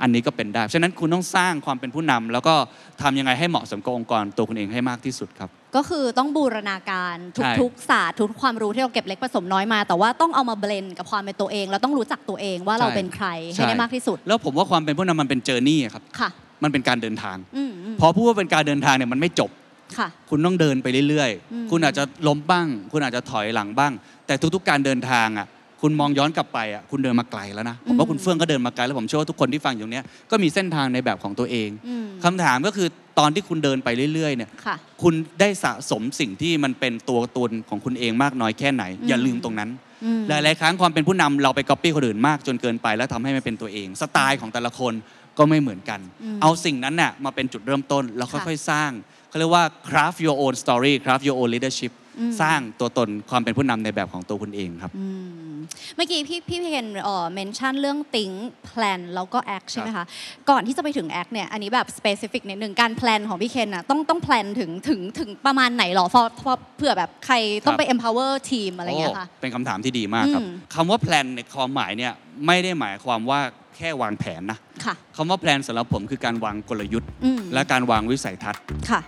[0.03, 2.55] อันนี้ก็เป็นได้ ฉะนั้นคุณต้องสร้างความเป็นผู้นำแล้วก็
[3.03, 16.31] ทำยังไงให้เหมาะสมกับองค์กรตัวคุณเองให้มากที่สุดครับ ก็คือต้องบูรณาการใช่ทุกๆศาสตร์ทุกความรู้ที่เราเก็บเล็กผสมน้อยมา แต่ว่าต้องเอามาเบลนกับความเป็นตัวเองเราต้องรู้จักตัวเองว่าเราเป็นใครให้ได้มากที่สุด แล้วผมว่าความเป็นผู้นำมันเป็นเจอร์นี่ครับค่ะ
[16.63, 19.51] มันเป็นการเดินทางอืมอืมพอพูดว่าเป็นการเดินทางเนี่ยมันไม่จบ
[19.99, 23.93] ค่ะคุณต้องเดินไปเรื่อยอืมๆคุณอาจจะล้มบ้าง คุณอาจจะถอยหลังบ้าง
[24.27, 25.47] แต่ทุกๆ การเดินทางอะ
[25.83, 39.71] คุณมองย้อนกลับไปอะคุณเดินมาไกลแล้วนะผมว่าคุณเฟื่องก็เดินมาไกลแล้วผมเชื่อว่าทุกคนที่ฟังอยู่เนี้ยก็มีเส้นทางในแบบของตัวเองอืมคำถามก็คือตอนที่คุณเดินไปเรื่อยๆเนี่ยค่ะคุณได้สะสมสิ่งที่มันเป็นตัวตนของคุณเองมากน้อยแค่ไหน อย่าลืมตรงนั้น
[40.05, 44.95] อืมหลายๆครั้งความเป็นผู้นำเราไปก๊อปปี้คนอื่นมากจนเกินไป แล้วทำให้ไม่เป็นตัวเอง สไตล์ของแต่ละคน
[45.39, 48.91] ก็ไม่เหมือนกันอืมเอาสิ่งนั้นน่ะมาเป็นจุดเริ่มต้นแล้วค่ะค่อยๆสร้าง
[49.29, 52.08] เขาเรียกว่า craft your own story craft your own leadership อืม
[52.41, 55.07] สร้างตัวตนความเป็นผู้นำในแบบของตัวคุณเองครับอื
[55.53, 55.57] ม
[55.97, 58.35] เมื่อกี้พี่พี่เห็นเอ่อเมนชั่นเรื่อง think
[58.69, 60.05] plan แล้วก็ act ใช่ไหมคะ
[60.51, 67.35] ก่อนที่จะไปถึง act เนี่ยอันนี้แบบ specific นิดนึงการ plan ของพี่เคนอะต้องต้อง plan ถึงถึงถึงประมาณไหนหรอเพราะเพราะเผื่อแบบใคร
[67.67, 72.13] ต้องไป empower ทีมอะไรเงี้ยค่ะโเป็นคำถามที่ดีมากครับอืมคำว่าแพลนในความหมายเนี่ย
[72.47, 73.41] ไม่ได้หมายความว่า
[73.77, 79.01] แค่วางแผนนะค่ะคำว่าแพลนสำหรับผมคือการวางกลยุทธ์อืมและการวางวิสัยทัศน์ค่ะ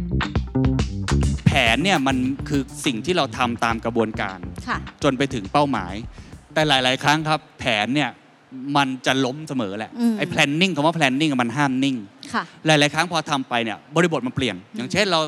[1.51, 2.17] ผนเนี่ยมัน
[2.49, 4.37] คือสิ่งที่เราทำตามกระบวนการ
[4.67, 5.93] ค่ะจนไปถึงเป้าหมาย
[6.53, 8.09] แต่หลาย ๆ ครั้งครับ แผนเนี่ย
[8.77, 11.95] มันจะล้มเสมอแหละอืมไอ้ planning คำว่า planning อะมันห้ามนิ่ง
[12.33, 15.19] ค่ะหลาย ๆ ครั้งพอทำไปเนี่ยบริบทมันเปลี่ยน อย่างเช่นเรา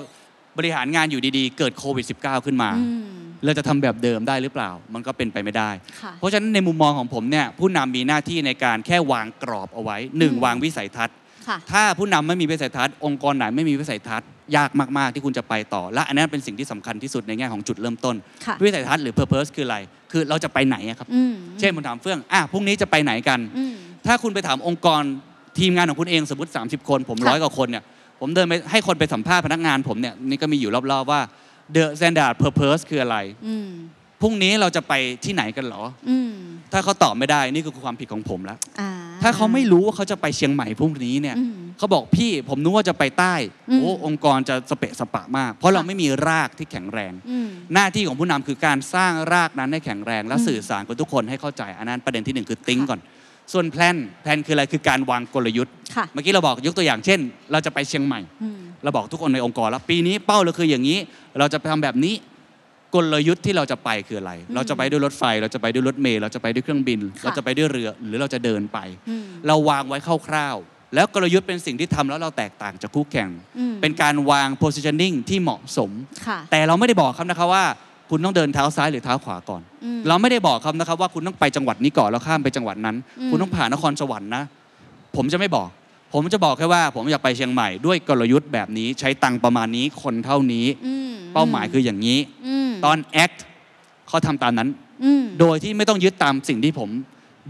[0.58, 3.04] บริหารงานอยู่ดีๆ เกิดโควิด -19 ขึ้นมาอืม
[3.46, 5.70] เราจะทำแบบเดิมได้หรือเปล่า มันก็เป็นไปไม่ได้
[6.02, 11.16] ค่ะเพราะฉะนั้นในมุมมองของผมเนี่ยผู้นำมีหน้าที่ในการแค่วางกรอบเอาไว้หนึ่งอืมวางวิสัยทัศน์
[11.48, 19.78] ค่ะถ้าผู้นำไม่มีวิสัยทัศน์ องค์กรไหนไม่มีวิสัยทัศน์ ยากมาก ๆ ที่คุณจะไปต่อ และอันนั้นเป็นสิ่งที่สำคัญที่สุดในแง่ของจุดเริ่มต้นค่ะวิสัยทัศน์หรือ purpose คืออะไร
[20.12, 23.74] คือเราจะไปไหนอะครับอืมเช่นผมถามเฟื่องอะพรุ่งนี้จะไปไหนกันอืม
[24.08, 25.02] ถ้าคุณไปถามองค์กร
[25.60, 27.84] ทีมงานของคุณเองสมมติ 30 คน ผมค่ะร้อยกว่าคนเนี่ย
[28.20, 31.22] ผมเดินไปให้คนไปสัมภาษณ์พนักงานผมเนี่ยนี่ก็มีอยู่รอบๆว่า
[31.76, 33.70] the standard purpose คืออะไรอืม
[34.24, 34.94] พรุ่งนี้เราจะไป
[35.26, 36.32] ที่ไหนกันเหรอ อืม
[36.74, 38.90] ถ้าเขาตอบไม่ได้นี่คือความผิดของผมแล้ว อ่า
[39.24, 43.36] ถ้าเขาไม่รู้ว่าเขาจะไปเชียงใหม่พรุ่งนี้เนี่ยอืมเขาบอกพี่ผมนึกว่าจะไปใต้
[43.70, 53.00] อืม โอ้องค์กรจะสเปะสปะมาก เพราะเราค่ะไม่มีรากที่แข็งแรง อืม หน้าที่ของผู้นำคือการสร้างรากนั้นให้แข็งแรง และอืมสื่อสารกับทุกคนให้เข้าใจ อันนั้นประเด็นที่หนึ่งคือติ้งค่ะก่อน
[53.54, 57.20] ส่วนแพลนแพลนคืออะไรคือการวางกลยุทธ์ ค่ะ เมื่อกี้เราบอกยกตัวอย่างเช่น
[57.52, 60.98] เราจะไปเชียงใหม่ อืม เราบอกทุกคนในองค์กรแล้วปีนี้เป้าเราคืออย่างนี้
[61.40, 62.14] เราจะไปทำแบบนี้
[62.94, 68.80] กลยุทธ์ที่เราจะไปคืออะไร เราจะไปด้วยรถไฟ เราจะไปด้วยรถเมล์เราจะไปด้วยเครื่องบินค่ะเราจะไปด้วยเรือหรือเราจะเดินไป
[69.10, 75.92] อืมเราวางไว้คร่าวๆ แล้วกลยุทธ์เป็นสิ่งที่ทำแล้วเราแตกต่างจากคู่แข่งอืมเป็นการวาง positioning ที่เหมาะสม
[76.28, 77.66] ค่ะแต่เราไม่ได้บอกครับนะครับว่า
[78.10, 84.44] คุณต้องเดินเท้าซ้ายหรือเท้าขวาก่อนอืมเราไม่ได้บอกครับนะครับว่าคุณต้องไปจังหวัดนี้ก่อนแล้วข้ามไปจังหวัดนั้นอืมคุณต้องผ่านนครสวรรค์นะ
[85.16, 85.70] ผมจะไม่บอก
[86.14, 92.20] ผมจะบอกแค่ว่า ผมอยากไปเชียงใหม่ด้วยกลยุทธ์แบบนี้ใช้ตังค์ประมาณนี้คนเท่านี้อืมเป้าหมายคืออย่างนี้
[92.63, 93.40] ม ตอน act
[94.08, 94.70] เขาทำตามนั้น
[95.04, 96.90] อืมโดยที่ไม่ต้องยึดตามสิ่งที่ผม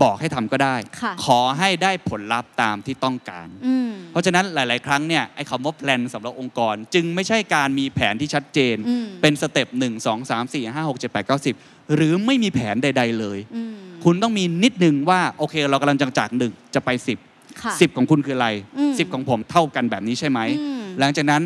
[0.04, 11.30] บอกให้ทำก็ได้ค่ะขอให้ได้ผลลัพธ์ตามที่ต้องการอืมเพราะฉะนั้นหลาย ๆ ครั้งเนี่ยไอ้คำว่า plan สำหรับองค์กร จึงไม่ใช่การมีแผนที่ชัดเจนอืมเป็น step 1 2 3 4 5 6 7 8
[11.30, 13.74] 9 10 หรือไม่มีแผนใด ๆ เลยอืม
[14.06, 16.90] คุณต้องมีนิดนึงว่าโอเคเรากำลังจะจากหนึ่งจะไป
[17.62, 21.42] ค่ะสิบของคุณคืออะไรอืมสิบของผมเท่ากันแบบนี้ใช่ไหมอืมหลังจากนั้น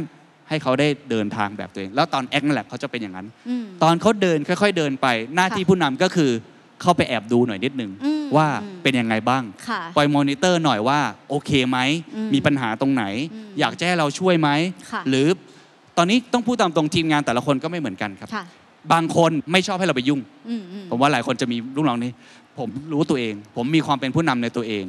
[0.49, 6.31] ให้เขาได้เดินทางแบบตัวเอง แล้วตอนแอคนั่นแหละเขาจะเป็นอย่างนั้นอืมตอนเขาเดินค่อย ๆ เดินไป หน้าที่ค่ะผู้นำก็คือ
[6.81, 11.77] เข้าไปแอบดูหน่อยนิดนึงอืมว่าอืมเป็นยังไงบ้างค่ะปล่อยมอนิเตอร์หน่อยว่าโอเคไหม
[12.15, 14.49] อืมมีปัญหาตรงไหนอืมอยากจะให้เราช่วยไหม
[14.91, 15.27] ค่ะหรือ
[15.97, 18.45] ตอนนี้ต้องพูดตามตรงทีมงานแต่ละคนก็ไม่เหมือนกันครับค่ะ
[18.93, 22.11] บางคนไม่ชอบให้เราไปยุ่งอืมอืมผมว่าหลายคนจะมีลูกน้องนี้
[22.57, 24.85] ผมรู้ตัวเอง ผมมีความเป็นผู้นำในตัวเอง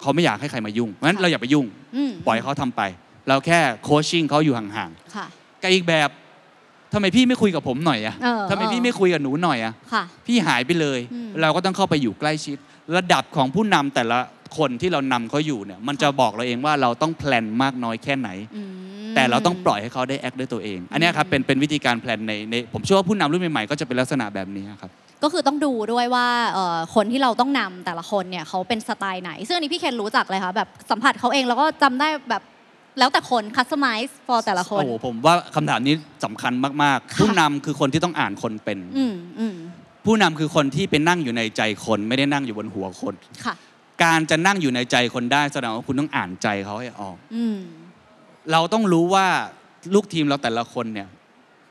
[0.00, 2.82] เขาไม่อยากให้ใครมายุ่งเพราะฉะนั้นเราอย่าไปยุ่งอืมปล่อยให้เขาทำไป
[3.28, 6.10] เราแค่โคชชิ่งเขาอยู่ห่างค่ะ ๆกับอีกแบบ
[6.92, 12.56] ทำไมพี่ไม่คุยกับผมหน่อยอะเออทำไมพี่ไม่คุยกับหนูหน่อยอะค่ะ พี่หายไปเลย อืม เราก็ต้องเข้าไปอยู่ใกล้ชิด
[12.96, 14.18] ระดับของผู้นำแต่ละ
[14.58, 18.70] คนที่เรานำเขาอยู่เนี่ยมันจะบอกเราเองว่าเราต้องแพลนมากน้อยแค่ไหน อืม
[19.14, 24.90] แต่เราต้องปล่อยให้เขาได้แอคด้วยตัวเอง อันเนี้ยครับเป็นเป็นวิธีการแพลนในในผมเชื่อว่าผู้นำรุ่นใหม่ๆก็จะเป็นลักษณะแบบนี้ครับ
[25.22, 32.42] ก็คือต้องดูด้วยว่าเอ่อคนที่เราต้องนำแต่ละคนเนี่ยเขาเป็นสไตล์ไหน ซึ่งอันนี้พี่เคนรู้จักเลยค่ะแบบสัมผัสเขาเองแล้วก็จำได้แบบ
[32.98, 39.54] แล้วแต่คน customize for แต่ละคน โอ้โหผมว่าคำถามนี้สำคัญมาก ๆ ค่ะ ผู้นำคือคนที่ต้องอ่านคนเป็น อืมอืม
[40.06, 43.54] ผู้นำคือคนที่เป็นนั่งอยู่ในใจคนไม่ได้นั่งอยู่บนหัวคน ค่ะ
[44.02, 47.58] การจะนั่งอยู่ในใจคนได้แสดงว่าคุณต้องอ่านใจเขาให้ออก อืม
[48.52, 49.26] เราต้องรู้ว่า
[49.94, 51.08] ลูกทีมเราแต่ละคนเนี่ย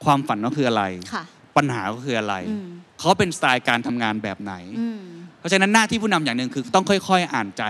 [0.04, 1.24] ความฝันก็คืออะไร ค่ะ
[1.58, 2.66] ปัญหาก็คืออะไร อืม
[3.00, 5.00] เขาเป็นสไตล์การทำงานแบบไหน อืม
[5.40, 7.64] เพราะฉะนั้นหน้าที่ผู้นำอย่างหนึ่งคือต้องค่อย ๆ อ่านใจ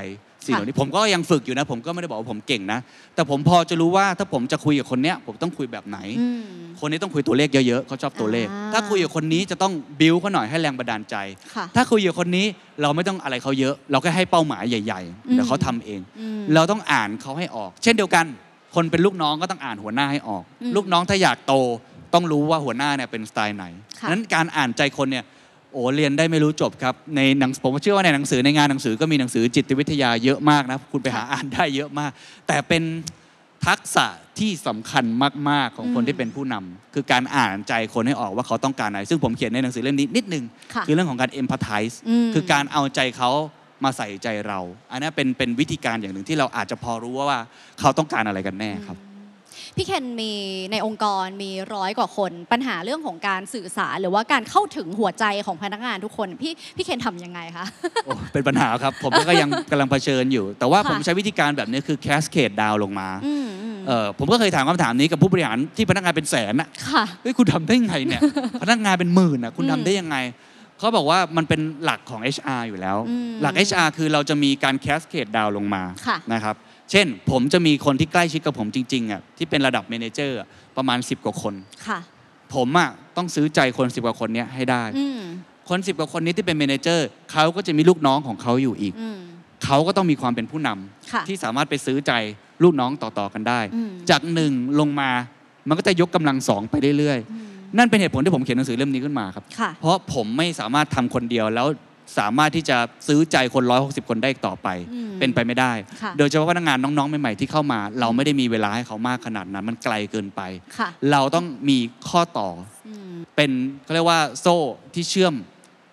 [0.45, 2.80] สิ่งเหล่านี้ผมก็ยังฝึกอยู่นะ ผมก็ไม่ได้บอกว่าผมเก่งนะ
[3.15, 6.41] แต่ผมพอจะรู้ว่าถ้าผมจะคุยกับคนเนี้ยผมต้องคุยแบบไหนอืม
[6.80, 11.15] คนนี้ต้องคุยตัวเลขเยอะๆเขาชอบตัวเลขอ่าถ้าคุยกับคนนี้จะต้องบิวเขาหน่อยให้แรงบันดาลใจ
[11.56, 12.45] ค่ะถ้าคุยกับคนนี้
[12.82, 18.25] เราไม่ต้องอะไรเขาเยอะ เราแค่ให้เป้าหมายใหญ่อืมๆเดี๋ยวเขาทำเองอืมเราต้องอ่านเขาให้ออก เช่นเดียวกัน
[18.75, 21.54] คนเป็นลูกน้องก็ต้องอ่านหัวหน้าให้ออกอืมลูกน้องถ้าอยากโต
[22.13, 23.65] ต้องรู้ว่าหัวหน้าเนี่ยเป็นสไตล์ไหน
[23.99, 25.25] ค่ะนั้นการอ่านใจคนเนี่ย
[25.73, 32.12] โอ้เรียนได้ไม่รู้จบครับในหนังผมเชื่อว่าในหนังสือในงานหนังสือก็มีหนังสือจิตวิทยาเยอะมากนะคุณไปหาอ่านได้เยอะมาก
[32.47, 32.84] แต่เป็น
[33.67, 34.05] ทักษะ
[34.39, 35.05] ที่สำคัญ
[35.49, 43.32] มาก ๆ ของคนอืมที่เป็นผู้นำคือการอ่านใจคนให้ออกว่าเขาต้องการอะไร ซึ่งผมเขียนในหนังสือเล่มนี้นิดนึงค่ะคือเรื่องของการ empathize อืมคือการเอาใจเขา
[43.84, 44.60] มาใส่ใจเรา
[44.91, 47.39] อันนี้เป็นเป็นวิธีการอย่างหนึ่งที่เราอาจจะพอรู้ว่าว่า
[47.79, 48.97] เขาต้องการอะไรกันแน่ครับ
[49.79, 50.33] พี่เคนมี
[50.71, 57.65] ในองค์กรมีร้อยกว่าคน ปัญหาเรื่องของการสื่อสารหรือว่าการเข้าถึงหัวใจของพนักงานทุกคน พี่พี่เคนทำยังไงคะ
[58.05, 68.21] โอ้เป็นปัญหาครับ ผมก็ยังกำลังเผชิญอยู่ แต่ว่าค่ะผมใช้วิธีการแบบนี้คือ cascade down ลงมาอืมอืมเออผมก็เคยถามคำถามนี้กับผู้บริหารที่พนักงานเป็นแสนอะค่ะเฮ้ยคุณทำได้ยังไงเนี่ย
[68.61, 70.17] พนักงานเป็นหมื่นอะคุณอืมทำได้ยังไง
[70.79, 76.55] เขาบอกว่ามันเป็นหลักของ HR อยู่แล้วอืมหลัก HR คือเราจะมีการ cascade down ลงมาค่ะนะครับ
[76.91, 80.39] เช่น ผมจะมีคนที่ใกล้ชิดกับผมจริงๆอะที่เป็นระดับเมเนเจอร์
[80.78, 81.54] ประมาณ 10 กว่าคน
[81.88, 81.99] ค่ะ
[82.56, 85.21] ผมอะต้องซื้อใจคน 10 กว่าคนเนี้ยให้ได้ อืม
[85.69, 89.19] คน10กว่าคนนี้ที่เป็นเมเนเจอร์เขาก็จะมีลูกน้องของเขาอยู่อีก อืม
[89.65, 92.12] เขาก็ต้องมีความเป็นผู้นำค่ะที่สามารถไปซื้อใจ
[92.63, 95.12] ลูกน้องต่อๆกันได้ อืม จากหนึ่งลงมา
[95.67, 101.67] มันก็จะยกกำลังสองไปเรื่อยอืมๆนั่นเป็นเหตุผลที่ผมเขียนหนังสือเล่มนี้ขึ้นมาครับ ค่ะ เพราะผมไม่สามารถทำคนเดียวแล้ว
[102.17, 110.41] สามารถที่จะซื้อใจคน 160 คนได้อีกต่อไป อืมเป็นไปไม่ได้ ค่ะ โดยเฉพาะพนักงานน้องๆใหม่ๆที่เข้ามา เราไม่ได้มีเวลาให้เขามากขนาดนั้น มันไกลเกินไป
[110.77, 111.77] ค่ะ เราต้องมี
[112.09, 112.49] ข้อต่อ
[112.87, 113.51] อืม เป็น
[113.83, 114.57] เขาเรียกว่าโซ่
[114.93, 115.35] ที่เชื่อม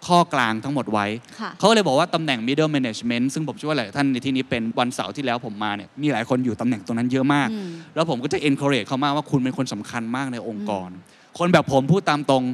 [0.07, 1.07] ข้อกลางทั้งหมดไว้
[1.41, 10.91] ค่ะ เขาก็เลยบอกว่าตำแหน่ง middle management ซึ่งผมเชื่อว่าหลายท่านในที่นี้เป็นวันเสาร์ที่แล้วผมมาเนี่ยมีหลายคนอยู่ตำแหน่งตรงนั้นเยอะมาก อืม แล้วผมก็จะ encourage เขามากว่าคุณเป็นคนสำคัญมากในองค์กร
[11.39, 12.45] คนแบบผมพูดตามตรง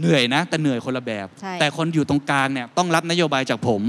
[0.00, 3.82] เหนื่อยนะ แต่เหนื่อยคนละแบบ ใช่ แต่คนอยู่ตรงกลางเนี่ยต้องรับนโยบายจากผม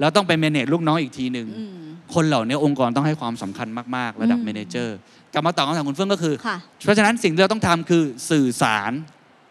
[0.00, 1.76] แล้วต้องไป manage ลูกน้องอีกทีหนึ่งอืม
[2.14, 4.88] คนเหล่านี้องค์กรต้องให้ความสำคัญมาก ๆ ระดับอืม manager
[5.32, 8.92] กลับมาตอบคำถามคุณเฟื่องก็คือ ค่ะ เพราะฉะนั้นสิ่งที่เราต้องทำคือสื่อสาร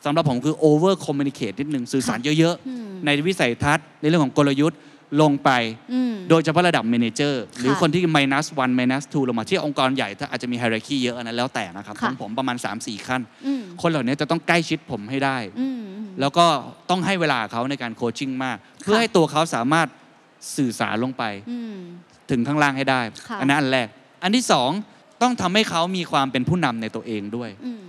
[0.05, 4.79] สำหรับผมคือ over communicate นิดหนึ่งสื่อสารเยอะ อืม ๆ ในวิสัยทัศน์ในเรื่องของกลยุทธ์
[5.21, 5.51] ลงไป
[5.93, 15.81] อืมโดยเฉพาะระดับ manager หรือค่ะคนที่ minus one minus two ลงมาที่องค์กรใหญ่ถ้าอาจจะมี hierarchy เยอะอันนั้นแล้วแต่นะครับขค่ะองผมประมาณ 3-4 ขั้นอืมคนเหล่านี้จะต้องใกล้ชิดผมให้ได้อืม
[16.19, 16.45] แล้วก็
[16.89, 19.87] ต้องให้เวลาเขาในการโคชชิ่งมาก เพื่อให้ตัวเขาสามารถ
[20.57, 21.77] สื่อสารลงไปอืม
[22.31, 23.87] ถึงข้างล่างให้ได้ค่ะอันนั้นอันแรก
[24.23, 24.69] อันที่สอง
[25.21, 27.83] ต้องทำให้เขามีความเป็นผู้นำในตัวเองด้วยอืม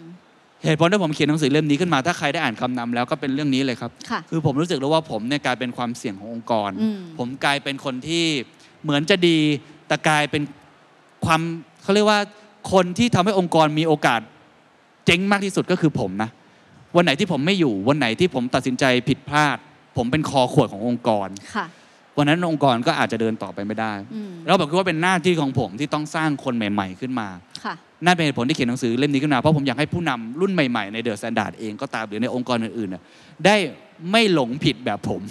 [0.64, 8.24] เหตุผลที่ผมเขียนหนังสือเล่มนี้ขึ้นมาถ้าใครได้อ่านคำนำแล้วก็เป็นเรื่องนี้เลยครับค่ะคือผมรู้สึกแล้วว่าผมเนี่ยกลายเป็นความเสี่ยงขององค์กรอืมผมกลายเป็นคนที่
[8.83, 9.38] เหมือนจะดี
[9.88, 10.42] แต่กลายเป็น
[11.27, 11.40] ความ
[11.83, 12.20] เขาเรียกว่า
[12.72, 14.20] คนที่ทำให้องค์กรมีโอกาส
[15.07, 16.31] เจ๊งมากที่สุดก็คือผมนะ
[16.96, 19.57] วันไหนที่ผมไม่อยู่วันไหนที่ผมตัดสินใจผิดพลาด
[19.96, 21.66] ผมเป็นคอขวดขององค์กรค่ะ
[22.18, 27.29] วันนั้นองค์กรก็อาจจะเดินต่อไปไม่ได้อืมแล้วผมคิดว่าเป็นหน้าที่ของผมที่ต้องสร้างคนใหม่ๆขึ้นมา
[27.64, 27.74] ค่ะ
[28.05, 33.03] นั่นเป็นเหตุผลที่เขียนหนังสือเล่มนี้ขึ้นมา เพราะผมอยากให้ผู้นำรุ่นใหม่ๆในเดอะ s แ a นดาร์ดเองก็ตามหรือในองค์กรอื่นๆน่ะ
[33.44, 33.57] ได้
[34.12, 35.22] ไม่หลงผิดแบบผม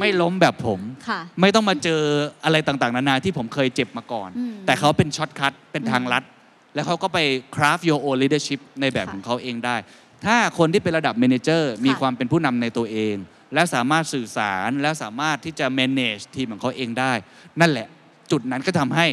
[0.00, 2.00] ไม่ล้มแบบผมค่ะไม่ต้องมาเจอ
[2.44, 6.24] อะไรต่างๆ นานาที่ผมเคยเจ็บมาก่อนอืมแต่เขาเป็น shortcut เป็นทางลัด
[6.74, 7.18] แล้วเขาก็ไป
[7.54, 9.76] craft your own leadership ในแบบค่ะของเขาเองได้
[10.26, 13.16] ถ้าคนที่เป็นระดับ manager มีค่ะความเป็นผู้นำในตัวเอง
[13.54, 17.12] และสามารถสื่อสารและสามารถที่จะ manage ทีมของเขาเองได้
[17.60, 17.88] นั่นแหละ
[18.30, 19.06] จุดนั้นก็ทำให้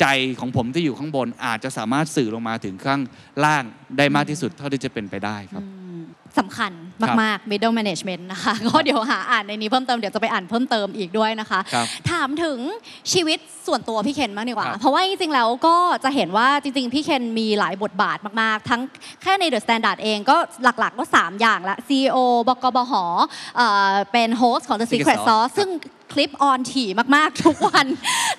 [0.00, 0.06] ใจ
[0.40, 3.00] ของผมที่อยู่ข้างบนอาจจะสามารถสื่อลงมาถึงข้าง
[3.44, 3.64] ล่าง
[3.98, 5.64] ได้มากที่สุดเท่าที่จะเป็นไปได้ครับ
[6.38, 6.72] สำคัญ
[7.22, 12.58] มากๆ middle management นะคะก็เดี๋ยวหาอ่านในนี้เพิ่มเติมเดี๋ยวจะไปอ่านเพิ่มเติมอีกด้วยนะคะครับถามถึง
[13.12, 18.80] ชีวิตส่วนตัวพี่เคนบ้างดีกว่าครับเพราะว่าจริงๆแล้วก็จะเห็นว่าจริงๆ พี่เคนมีหลายบทบาทมากๆ ทั้ง
[19.22, 22.16] แค่ใน The Standard เองก็หลักๆก็ 3 อย่างละ CEO
[22.48, 22.92] บกบห
[23.56, 25.70] เอ่อเป็น host ของ The Secret Secret Sauce Sauce ซึ่ง
[26.12, 27.86] คลิป on ถี่มากๆ ทุกวัน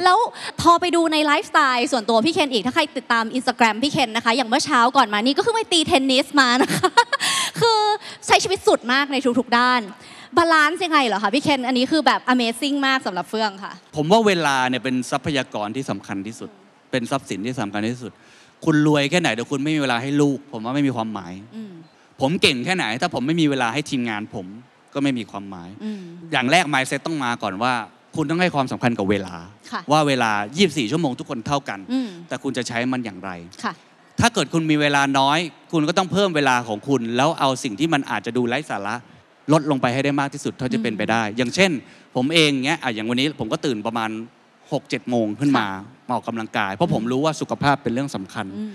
[0.03, 0.17] แล้ว
[0.61, 6.89] พอไปดูในไลฟ์สไตล์ส่วนตัวพี่เคนอีก ถ้าใครติดตาม Instagram พี่เคนนะคะ อย่างเมื่อเช้าก่อนมานี่ก็คือไปตีเทนนิสมานะคะ
[7.59, 7.79] คือ
[8.27, 9.81] ใช้ชีวิตสุดมากในทุกๆด้าน
[10.37, 16.49] บาลานซ์ยังไงเหรอคะพี่เคนอันนี้คือแบบ Amazing มากสำหรับเฟื่องค่ะ ผมว่าเวลาเนี่ยเป็นทรัพยากรที่สำคัญที่สุด
[16.91, 18.11] เป็นทรัพย์สินที่สำคัญที่สุด
[18.65, 21.71] คุณรวยแค่ไหนแต่คุณไม่มีเวลาให้ลูก ผมว่าไม่มีความหมาย อืม
[22.21, 24.45] ผมเก่งแค่ไหน ถ้าผมไม่มีเวลาให้ทีมงานผม
[24.93, 27.73] ก็ไม่มีความหมาย อืม อย่างแรก mindset ต้องมาก่อนว่า
[28.15, 29.35] คุณต้องให้ความสำคัญกับเวลา
[29.71, 33.31] ค่ะว่าเวลา 24 ชั่วโมงทุกคนเท่ากัน อืม แต่คุณจะใช้มันอย่างไร
[33.63, 33.73] ค่ะ
[34.19, 35.39] ถ้าเกิดคุณมีเวลาน้อย
[35.71, 38.95] คุณก็ต้องเพิ่มเวลาของคุณ แล้วเอาสิ่งที่มันอาจจะดูไร้สาระ
[39.53, 41.71] ลดลงไปให้ได้มากที่สุดเท่าที่เป็นไปได้ อย่างเช่น
[42.15, 44.09] ผมเองเนี้ยอะอย่างวันนี้ผมก็ตื่นประมาณ
[44.59, 45.67] 6-7โมงขึ้นมา
[46.07, 48.71] มาออกกำลังกาย เพราะผมรู้ว่าสุขภาพเป็นเรื่องสำคัญอืม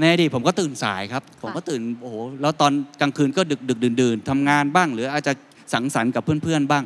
[0.00, 5.32] ในอดีตผมก็ตื่นสายครับ ผมก็ตื่นโอ้โหแล้วตอนกลางคืนก็ดึกดึกดื่นดื่นๆทำงานบ้าง หรืออาจจะ
[5.72, 6.84] สังสรรค์กับเพื่อนๆบ้าง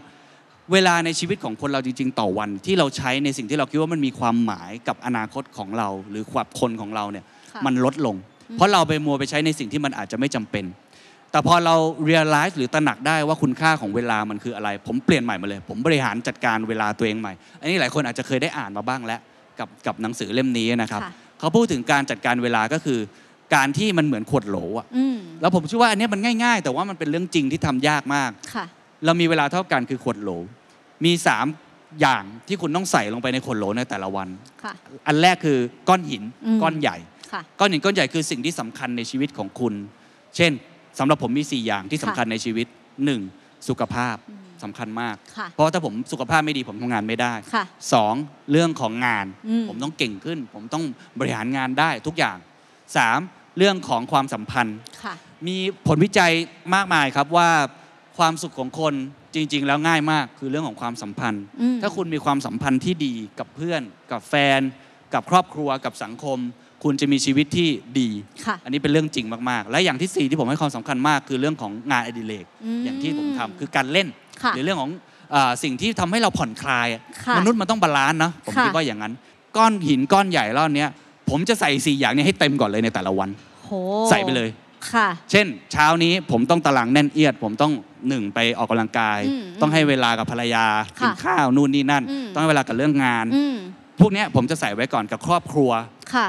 [0.72, 8.16] เวลาในชีวิตของคนเราจริง ๆ ต่อวันที่เราใช้ในสิ่งที่เราคิดว่ามันมีความหมายกับอนาคตของเรา หรือความคนของเราเนี่ยค่ะ มันลดลง
[8.56, 10.64] เพราะเราไปมัวไปใช้ในสิ่งที่มันอาจจะไม่จำเป็น
[11.32, 11.74] แต่พอเรา
[12.10, 19.20] realize หรือตระหนักได้ว่าคุณค่าของเวลามันคืออะไร ผมเปลี่ยนใหม่มาเลย ผมบริหารจัดการเวลาตัวเองใหม่ อันนี้หลายคนอาจจะเคยได้อ่านมาบ้างแล้ว
[19.58, 22.98] กับกับหนังสือเล่มนี้นะครับค่ะเขาพูดถึงการจัดการเวลาก็คือ
[23.54, 28.64] การที่มันเหมือนขวดโหลอะอืมแล้วผมเชื่อว่าอันเนี้ยมันง่าย ๆ แต่ว่ามันเป็นเรื่องจริงที่ทำยากมากค่ะ
[29.04, 30.30] เรามีเวลาเท่ากันคือขวดโหล
[31.04, 31.46] มีสาม
[32.00, 34.28] อย่างที่คุณต้องใส่ลงไปในขวดโหลในแต่ละวัน
[34.62, 34.72] ค่ะ
[35.06, 37.17] อันแรกคือก้อนหินอืมก้อนใหญ่ค่ะ
[37.58, 39.74] ก้อนหินก้อนใหญ่คือสิ่งที่สำคัญในชีวิตของคุณ
[40.36, 40.52] เช่น
[40.98, 42.66] สำหรับผมมี 4 อย่างที่สำคัญในชีวิต
[43.16, 43.68] 1.
[43.68, 44.16] สุขภาพ
[44.62, 47.64] สำคัญมากค่ะเพราะถ้าผมสุขภาพไม่ดีผมทำงานไม่ได้ค่ะ
[48.08, 48.50] 2.
[48.50, 50.84] เรื่องของงานอืมผมต้องเก่งขึ้น ผมต้อง
[51.18, 52.36] บริหารงานได้ทุกอย่าง
[52.98, 53.58] 3.
[53.58, 55.14] เรื่องของความสัมพันธ์ค่ะ
[55.46, 56.32] มีผลวิจัย
[56.74, 57.50] มากมายครับว่า
[58.18, 58.94] ความสุขของคน
[59.34, 64.60] จริง ๆ แล้วง่ายมากคือเรื่องของความสัมพันธ์อืมถ้าคุณมีความสัมพันธ์ที่ดีกับเพื่อน กับแฟน
[65.14, 66.38] กับครอบครัวกับสังคม
[66.82, 68.08] คุณจะมีชีวิตที่ดี
[68.46, 74.08] ค่ะอันนี้เป็นเรื่องจริงมากๆ และอย่างที่สี่ที่ผมให้ความสำคัญมากคือเรื่องของงานอดิเรกอืมอย่างที่ผมทำคือการเล่น
[74.42, 74.90] ค่ะหรือเรื่องของ
[75.34, 79.12] อาสิ่งที่ทำให้เราผ่อนคลายอะค่ะมนุษย์มันต้อง balance นะผมค่ะ คิดว่าอย่างนั้น
[79.56, 80.90] ก้อนหินก้อนใหญ่รอบเนี้ย
[81.30, 83.28] ผมจะใส่สี่อย่างนี้ให้เต็มก่อนเลยในแต่ละวัน
[83.64, 83.70] โห
[84.10, 84.48] ใส่ไปเลย
[84.92, 87.72] ค่ะ เช่น เช้านี้ผมต้องตารางแน่นเอียด ผมต้อง
[88.08, 90.66] หนึ่งไปออกกำลังกาย อืมต้องให้เวลากับภรรยา
[91.00, 93.56] ค่ะกินข้าวนู่นนี่นั่น อืม ต้องให้เวลากับเรื่องงาน อืม
[94.00, 95.70] พวกเนี้ยผมจะใส่ไว้ก่อนกับครอบครัว
[96.14, 96.26] ค่ะ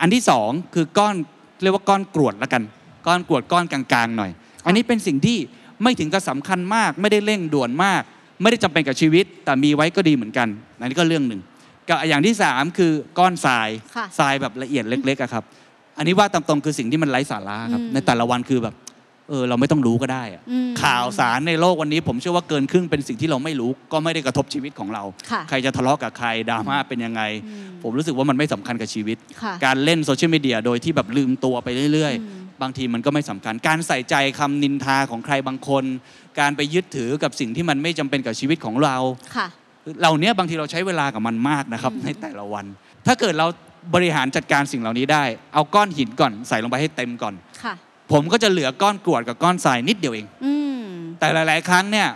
[0.00, 1.14] อันที่สองคือก้อน
[1.62, 2.62] เรียกว่าก้อนกรวดละกัน
[3.06, 4.30] ก้อนกรวดก้อนกลางๆหน่อย
[4.66, 5.38] อันนี้เป็นสิ่งที่
[5.82, 8.02] ไม่ถึงกับสำคัญมาก ไม่ได้เร่งด่วนมาก
[8.42, 10.48] ไม่ได้จำเป็นกับชีวิต แต่มีไว้ก็ดีเหมือนกัน
[10.80, 11.40] อันนี้ก็เรื่องหนึ่ง
[11.88, 15.44] กับอย่างที่สามคือก้อนทรายค่ะทรายแบบละเอียดเล็กๆอะครับ
[15.98, 18.74] อันนี้ว่าตามตรงคือสิ่งที่มันไร้สาระครับอืมในแต่ละวันคือแบบ
[19.28, 35.84] เออเราไม่ต้องรู้ก็ได้อะอืมข่าวสารในโลกวันนี้ผมเชื่อว่าเกินครึ่งเป็นสิ่งที่เราไม่รู้ก็ไม่ได้กระทบชีวิตของเราค่ะใครจะทะเลาะกับใครดราม่าเป็นยังไงอืมผมรู้สึกว่ามันไม่สำคัญกับชีวิตค่ะการเล่นโซเชียลมีเดียโดยที่แบบลืมตัวไปเรื่อยอืมๆบางทีมันก็ไม่สำคัญ การใส่ใจคำนินทาของใครบางคน
[36.40, 38.96] การไปยึดถือกับสิ่งที่มันไม่จำเป็นกับชีวิตของเรา
[39.36, 39.46] ค่ะ
[40.00, 42.64] เหล่านี้บางทีเราใช้เวลากับมันมากนะครับอืมในแต่ละวัน
[43.06, 43.46] ถ้าเกิดเรา
[43.94, 47.47] บริหารจัดการสิ่งเหล่านี้ได้ เอาก้อนหินก่อนใส่ลงไปให้เต็มก่อนค่ะ
[48.12, 50.82] ผมก็จะเหลือก้อนกรวดกับก้อนทรายนิดเดียวเองอืม
[51.18, 52.08] แต่หลาย ๆ ครั้งเนี่ย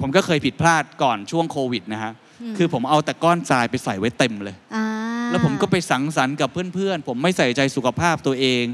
[0.00, 4.84] ผมก็เคยผิดพลาดก่อนช่วงโควิดนะฮะอืมคือผมเอาแต่ก้อนทรายไปใส่ไว้เต็มเลยอ่า
[5.30, 8.64] แล้วผมก็ไปสังสรรค์กับเพื่อน ๆ ผมไม่ใส่ใจสุขภาพตัวเอง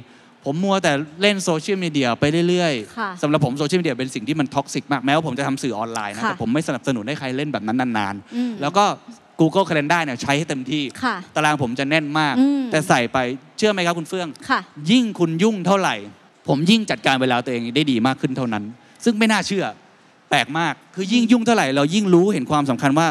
[0.44, 0.92] ผมมัวแต่
[1.23, 8.85] เล่นโซเชียลมีเดียไปเรื่อยค่ะๆสำหรับผมโซเชียลมีเดียเป็นสิ่งที่มัน toxic มากแม้ว่าผมจะทำสื่อออนไลน์นะค่ะแต่ผมไม่สนับสนุนให้ใครเล่นแบบนั้นนานอืมๆแล้วก็
[9.40, 13.18] Google Calendar เนี่ยใช้ให้เต็มที่ค่ะตารางผมจะแน่นมากอืมแต่ใส่ไป
[13.59, 15.94] เชื่อไหมครับคุณเฟื่องค่ะยิ่งคุณยุ่งเท่าไหร่
[16.51, 18.65] ผมยิ่งจัดการเวลาตัวเองได้ดีมากขึ้นเท่านั้น
[19.05, 19.65] ซึ่งไม่น่าเชื่อ
[20.31, 23.09] แปลกมากคือยิ่งยุ่งเท่าไหร่เรายิ่งรู้เห็นความสำคัญว่า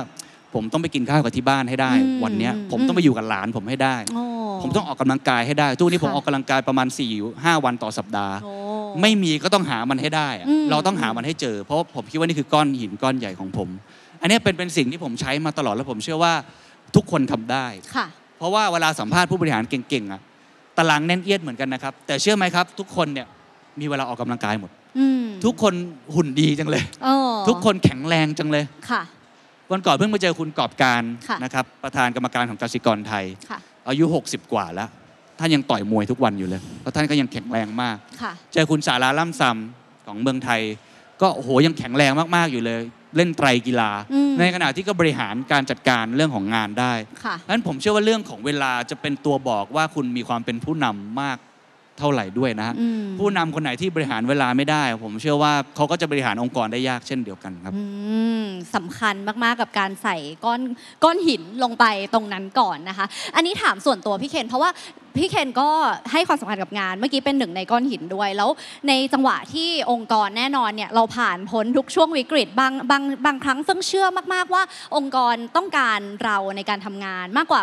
[0.53, 4.23] ผมต้องไปกินข้าวกับที่บ้านให้ได้อืมวันเนี้ยอืมผมต้องไปอยู่กับหลานผมให้ได้โอ้
[4.61, 7.11] ผมต้องออกกำลังกายให้ได้ทุกวันนี้ผมค่ะออกกำลังกายประมาณ4ี่
[7.45, 8.53] ห้าวันต่อสัปดาห์โอ้
[9.01, 13.69] ไม่มีก็ต้องหามันให้ได้อะอืมเราต้องหามันให้เจอ เพราะว่าผมคิดว่านี่คือก้อนหินก้อนใหญ่ของผม
[14.21, 16.33] อันเนี้ยเป็นเป็นสิ่งที่ผมใช้มาตลอดแล้วผมเชื่อว่า
[16.95, 18.05] ทุกคนทำได้ค่ะ
[18.37, 20.21] เพราะว่าเวลาสัมภาษณ์ผู้บริหารเก่งๆอะ
[20.79, 23.27] ตารางแน่นเอียดเหมือนกันนะครับ แต่เชื่อไหมครับ ทุกคนเนี่ย
[23.79, 25.73] มีเวลาออกกำลังกายหมดอืมทุกคน
[26.15, 27.13] หุ่นดีจังเลยโอ้
[27.47, 29.01] ทุกคนแข็งแรงจังเลยค่ะ
[29.71, 34.89] วันก่อนเพิ่งมาเจอคุณกอบการค่ะนะครับประธานกรรมการของกสิกรไทยค่ะอายุ 60 กว่าแล้ว
[35.39, 40.61] ท่านยังต่อยมวยทุกวันอยู่เลยแล้วท่านก็ยังแข็งแรงมากค่ะเจอคุณสาราล่ำซำของเมืองไทย
[41.21, 42.81] ก็โอ้โหยังแข็งแรงมากๆอยู่เลย
[43.15, 46.93] เล่นไตรกีฬาอืมในขณะที่ก็บริหารการจัดการเรื่องของงานได้
[47.23, 51.37] ค่ะเพราะฉะนั้นผมเชื่อว่าเรื่องของเวลาจะเป็นตัวบอกว่าคุณมีความเป็นผู้นำมาก
[51.99, 57.83] เท่าไหร่ด้วยนะฮะอืมผู้นำคนไหนที่บริหารเวลาไม่ได้ ผมเชื่อว่าเขาก็จะบริหารองค์กรได้ยากเช่นเดียวกันครับอื
[58.43, 60.61] มสำคัญมากๆกับการใส่ก้อน
[61.03, 64.71] ก้อนหินลงไปตรงนั้นก่อนนะคะ อันนี้ถามส่วนตัวพี่เคนเพราะว่า
[65.17, 65.69] พี่เคนก็
[66.11, 68.49] ให้ความสำคัญกับงานเมื่อกี้เป็นหนึ่งในก้อนหินด้วย แล้ว
[68.87, 74.63] ในจังหวะที่องค์กรแน่นอนเนี่ยเราผ่านพ้นทุกช่วงวิกฤตบางบางบางครั้งเฟื่องเชื่อมาก ๆ ว่า
[74.95, 77.61] องค์กรต้องการเราในการทำงานมากกว่า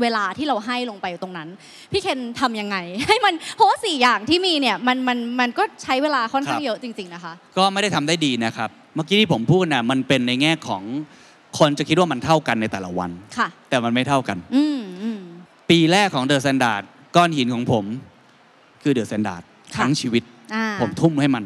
[0.00, 1.48] เวลาที่เราให้ลงไปตรงนั้น
[1.92, 2.76] พี่เคนทำยังไง
[3.08, 10.82] ให้มันเพราะว่าสี่อย่างที่มีเนี่ยมันมันมันก็ใช้เวลาค่อนข้าคงรับเยอะจริง ๆนะคะ ก็ไม่ได้ทำได้ดีนะครับ เมื่อกี้ที่ผมพูดน่ะมันเป็นในแง่ของ
[11.58, 15.20] คนจะคิดว่ามันเท่ากันในแต่ละวัน ค่ะ แต่มันไม่เท่ากัน อืมอืม
[15.70, 16.82] ปีแรกของเดอะ s แ a นดาร์ด
[17.16, 17.84] ก้อนหินของผม
[18.82, 19.42] คือเดอะ s แ a นดาร์ด
[19.74, 20.22] ค่ะ ทั้งชีวิต
[20.54, 21.44] อ่า ผมทุ่มให้มัน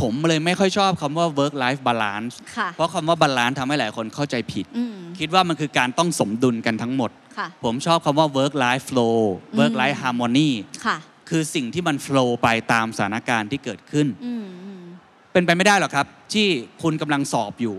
[0.00, 9.18] ผมเลยไม่ค่อยชอบคำว่า work life balance ค่ะ เพราะคำว่า balance ทำให้หลายคนเข้าใจผิด อืม คิดว่ามันคือการต้องสมดุลกันทั้งหมด ค่ะ ผมชอบคำว่า work life flow
[9.58, 10.50] work life harmony
[10.86, 10.96] ค่ะ
[11.28, 14.82] คือสิ่งที่มัน flow ไปตามสถานการณ์ที่เกิดขึ้น อืมอืม
[15.32, 16.46] เป็นไปไม่ได้หรอกครับ ที่
[16.82, 17.76] คุณกำลังสอบอยู่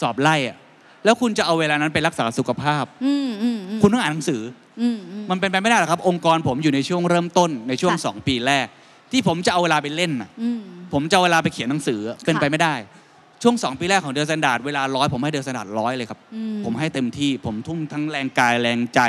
[0.00, 0.56] สอบไล่อะ
[1.04, 4.42] แล้วคุณจะเอาเวลานั้นไปรักษาสุขภาพ อืมอืมอืมคุณต้องอ่านหนังสือ
[4.80, 8.66] อืมอืม มันเป็นไปไม่ได้หรอกครับ องค์กรผมอยู่ในช่วงเริ่มต้นในช่วง ค่ะ 2 ปีแรก
[9.12, 10.60] ที่ผมจะเอาเวลาไปเล่นน่ะอืม
[10.92, 12.74] ผมจะเอาเวลาไปเขียนหนังสือเป็นค่ะไปไม่ได้
[13.42, 19.00] ช่วง 2 ปีแรกของ The Standard เวลาร้อยผมให้ The Standard ร้อยเลยครับอืผมให้เต็มที่ผมทุ่มทั้งแรงกายแรงใจ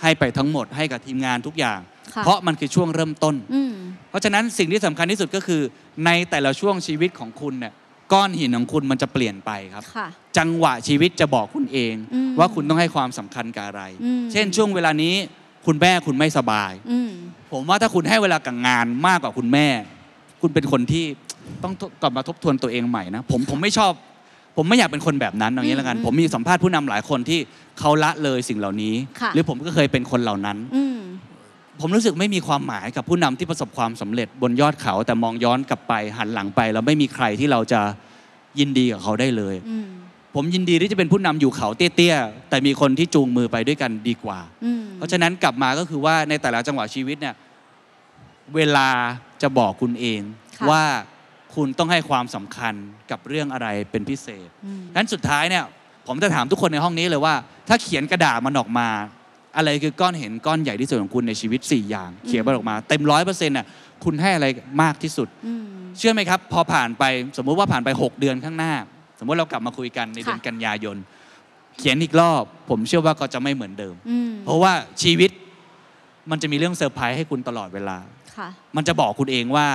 [0.00, 1.80] ให้ไปทั้งหมดให้กับทีมงานทุกอย่าง
[2.14, 3.72] ค่ะเพราะมันคือช่วงเริ่มต้นอืม
[4.10, 5.62] เพราะฉะนั้นสิ่งที่สำคัญที่สุดก็คือ
[6.06, 7.72] ในแต่ละช่วงชีวิตของคุณเนี่ย
[8.12, 10.06] ก้อนหินของคุณมันจะเปลี่ยนไปครับค่ะ
[10.38, 15.14] จังหวะชีวิตจะบอกคุณเองอืมว่าคุณต้องให้ความสำคัญกับอะไรอืมเช่นช่วงเวลานี้
[15.66, 17.10] คุณแม่คุณไม่สบายอืม
[17.52, 19.66] ผมว่าถ้าคุณให้เวลากับงานมากกว่าคุณแม่
[20.40, 21.04] คุณเป็นคนที่
[21.62, 23.92] ต้องกลับมาทบทวนตัวเองใหม่นะผมผมไม่ชอบ
[24.56, 27.40] ผมไม่อยากเป็นคนแบบนั้นอย่างนี้แล้วกันอืมผมมีสัมภาษณ์ผู้นำหลายคนที่
[27.78, 30.98] เขาละเลยสิ่งเหล่านี้ค่ะหรือผมก็เคยเป็นคนเหล่านั้นอืม
[31.80, 37.80] ผมรู้สึกไม่มีความหมายกับผู้นำที่ประสบความสำเร็จบนยอดเขา แต่มองย้อนกลับไปหันหลังไปแล้วไม่มีใครที่เราจะ
[38.58, 39.86] ยินดีกับเขาได้เลยอืม
[40.34, 47.34] ผมยินดีที่จะเป็นผู้นำอยู่เขาเตี้ยๆแต่มีคนที่จูงมือไปด้วยกันดีกว่าอืมเพราะฉะนั้นกลับมาก็คือว่าในแต่ละจังหวะชีวิตเนี่ย
[48.56, 48.88] เวลา
[49.42, 50.20] จะบอกคุณเอง
[50.58, 50.82] ค่ะว่า
[51.56, 52.74] คุณต้องให้ความสำคัญ
[53.10, 55.64] กับเรื่องอะไรเป็นพิเศษอืมงั้นสุดท้ายเนี่ย
[56.06, 57.34] ผมจะถามทุกคนในห้องนี้เลยว่า
[57.68, 58.88] ถ้าเขียนกระดาษมันออกมา
[59.56, 63.66] อะไรคือก้อนหินก้อนใหญ่ที่สุดของคุณในชีวิต 4 อย่าง เขียนมันออกมา เต็มร้อยเปอร์เซ็นต์น่ะ
[64.04, 64.46] คุณให้อะไร
[64.82, 65.64] มากที่สุดอืม
[65.98, 67.04] เชื่อไหมครับ พอผ่านไป
[67.36, 68.74] สมมุติว่าผ่านไป 6 เดือนข้างหน้า
[69.18, 70.96] สมมติเรากลับมาคุยกันในเดือนค่ะกันยายน
[71.78, 75.30] เขียนอีกรอบ ผมเชื่อว่าก็จะไม่เหมือนเดิมอืมเพราะว่าชีวิต
[76.30, 77.98] มันจะมีเรื่องเซอร์ไพรส์ให้คุณตลอดเวลา
[78.36, 79.66] ค่ะมันจะบอกคุณเองว่า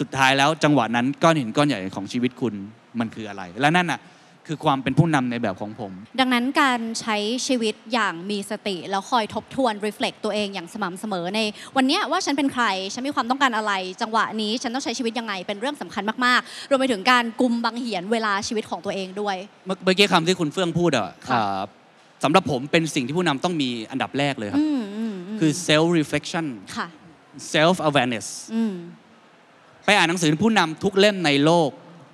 [0.00, 2.54] สุดท้ายแล้วจังหวะนั้นก้อนหินก้อนใหญ่ของชีวิตคุณ
[3.00, 4.00] มันคืออะไร และนั่นน่ะ
[4.46, 11.40] คือความเป็นผู้นำในแบบของผม ดังนั้นการใช้ชีวิตอย่างมีสติ แล้วคอยทบทวน reflect ตัวเองอย่างสม่ำเสมอใน
[11.76, 19.36] วันเนี้ยว่าฉันเป็นใคร ฉันมีความต้องการอะไร จังหวะนี้ฉันต้องใช้ชีวิตยังไงเป็นเรื่องสำคัญมากๆ รวมไปถึงการกุมบังเหียนเวลาชีวิตของตัวเองด้วย
[19.66, 21.60] เมื่อเมื่อกี้คำที่คุณเฟื่องพูดอะค่ะอ่า
[22.24, 26.88] สำหรับผมเป็นสิ่งที่ผู้นำต้องมีอันดับแรกเลยครับอืมอืมมคือ self reflection ค่ะ
[27.54, 28.74] self awareness อืม
[29.84, 31.70] ไปอ่านหนังสือผู้นำทุกเล่มในโลก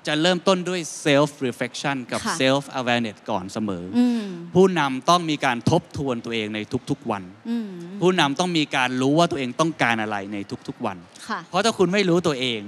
[0.06, 4.22] จะเริ่มต้นด้วย self reflection กับ ค่ะ self awareness ก่อนเสมอออืม
[4.54, 6.58] ผู้นำต้องมีการทบทวนตัวเองใน
[6.90, 7.68] ทุกๆวัน อืม
[8.00, 10.36] ผู้นำต้องมีการรู้ว่าตัวเองต้องการอะไรใน
[10.68, 10.96] ทุกๆวัน
[11.28, 12.60] ค่ะ เพราะถ้าคุณไม่รู้ตัวเอง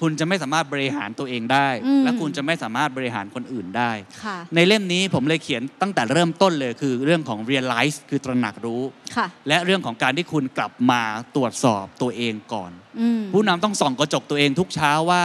[0.00, 3.90] คุณจะไม่สามารถบริหารตัวเองได้ อืม และคุณจะไม่สามารถบริหารคนอื่นได้
[4.24, 8.82] ค่ะ ในเล่มนี้ผมเลยเขียนตั้งแต่เริ่มต้นเลยคือเรื่องของ realize คือตระหนักรู้
[9.16, 11.02] ค่ะ และเรื่องของการที่คุณกลับมา
[11.36, 15.22] ตรวจสอบตัวเองก่อน อืมผู้นำต้องส่องกระจกตัวเองทุกเช้าว่า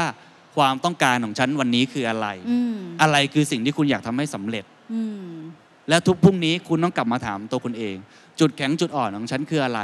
[0.57, 5.33] ความต้องการของฉันวันนี้คืออะไร อืมอะไรคือสิ่งที่คุณอยากทำให้สำเร็จ อืม
[5.89, 7.95] และทุกพรุ่งนี้คุณต้องกลับมาถามตัวคุณเอง
[8.39, 9.81] จุดแข็งจุดอ่อนของฉันคืออะไร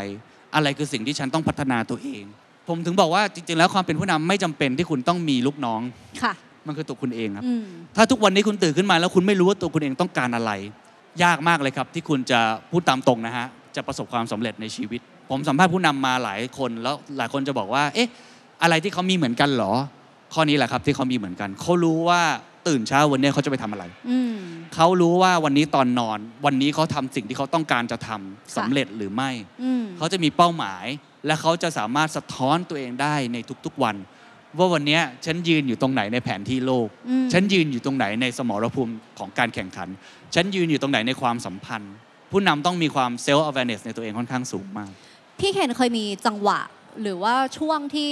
[0.56, 2.24] อะไรคือสิ่งที่ฉันต้องพัฒนาตัวเอง
[2.68, 5.82] ผมถึงบอกว่าจริง ๆ แล้วความเป็นผู้นำไม่จำเป็นที่คุณต้องมีลูกน้อง
[6.24, 6.34] ค่ะ
[6.68, 7.64] มันคือตัวคุณเองครับอืม
[7.96, 10.52] ถ้าทุกวันนี้คุณตื่นขึ้นมาแล้วคุณไม่รู้ว่าตัวคุณเองต้องการอะไร
[11.24, 12.40] ยากมากเลยครับ ที่คุณจะ
[12.72, 18.10] พูดตามตรงนะฮะจะประสบความสำเร็จในชีวิต ผมสัมภาษณ์ผู้นำมาหลายคนแล้วหลายคนจะบอกว่า เอ๊ะ
[18.62, 19.74] อะไรที่เขามีเหมือนกันเหรอ
[20.34, 22.22] ข้อนี้แหละครับที่เขามีเหมือนกัน เขารู้ว่า
[22.68, 24.36] ตื่นเช้าวันนี้เขาจะไปทำอะไรอืม
[24.76, 29.30] เขารู้ว่าวันนี้ตอนนอน วันนี้เขาทำสิ่งที่เขาต้องการจะทำสำเร็จหรือไม่
[29.64, 30.86] อืมเขาจะมีเป้าหมาย
[31.26, 33.96] และเขาจะสามารถสะท้อนตัวเองได้ในทุกๆวัน
[34.58, 39.90] ว่าวันเนี้ยฉันยืนอยู่ตรงไหนในแผนที่โลกอืมฉันยืนอยู่ตรงไหนในสมรภูมิของการแข่งขัน
[40.36, 41.94] ฉันยืนอยู่ตรงไหนในความสัมพันธ์
[42.32, 44.90] ผู้นำต้องมีความเซลล์ awareness ในตัวเองค่อนข้างสูงมาก
[45.40, 46.60] พี่เคนเคยมีจังหวะ
[47.02, 48.12] หรือว่าช่วงที่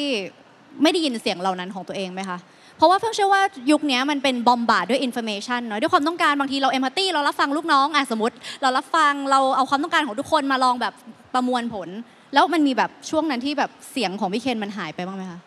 [0.82, 2.40] ไม่ได้ยินเสียงเหล่านั้นของตัวเองไหมคะ
[2.78, 3.42] เพราะว่าเฟื่องเชื่อว่า
[3.72, 10.94] ยุคนี้มันเป็น bombard ด้วย information เนาะด้วยความต้องการบางทีเรา empathy เรารับฟังลูกน้องอะสมมติ เรารับฟังเราเอาความต้องการของทุกคนมาลองแบบ
[11.34, 11.90] ประมวลผล
[12.34, 15.40] แล้วมันมีแบบช่วงนั้นที่แบบเสียงของพี่เคนมันหายไปบ้างไหมคะ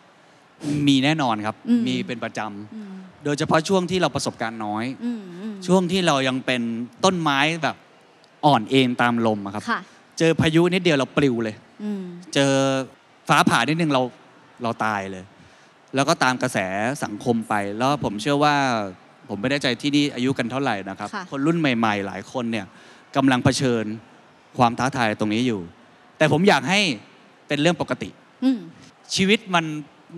[0.87, 6.61] มีแน่นอนครับอืมมีเป็นประจำอืมโดยเฉพาะช่วงที่เราประสบการณ์น้อยอืมอืมช่วงที่เรายังเป็น
[7.05, 7.75] ต้นไม้แบบ
[8.45, 9.79] อ่อนเอ็นตามลมอะครับค่ะ
[10.19, 12.51] เจอพายุนิดเดียวเราปลิวเลยอืมเจอ
[13.29, 14.01] ฟ้าผ่านิดนึงเรา
[14.63, 15.23] เราตายเลย
[15.95, 16.57] แล้วก็ตามกระแส
[17.03, 18.55] สังคมไป แล้วผมเชื่อว่า
[19.29, 22.65] ผมไม่ได้ใจที่นี่อายุกันเท่าไหร่นะครับค่ะคนรุ่นใหม่ ๆ หลายคนเนี่ย
[23.15, 23.85] กำลังเผชิญ
[24.57, 25.61] ความท้าทายตรงนี้อยู่
[26.17, 26.79] แต่ผมอยากให้
[27.47, 28.09] เป็นเรื่องปกติ
[28.43, 28.59] อืม
[29.15, 29.65] ชีวิตมัน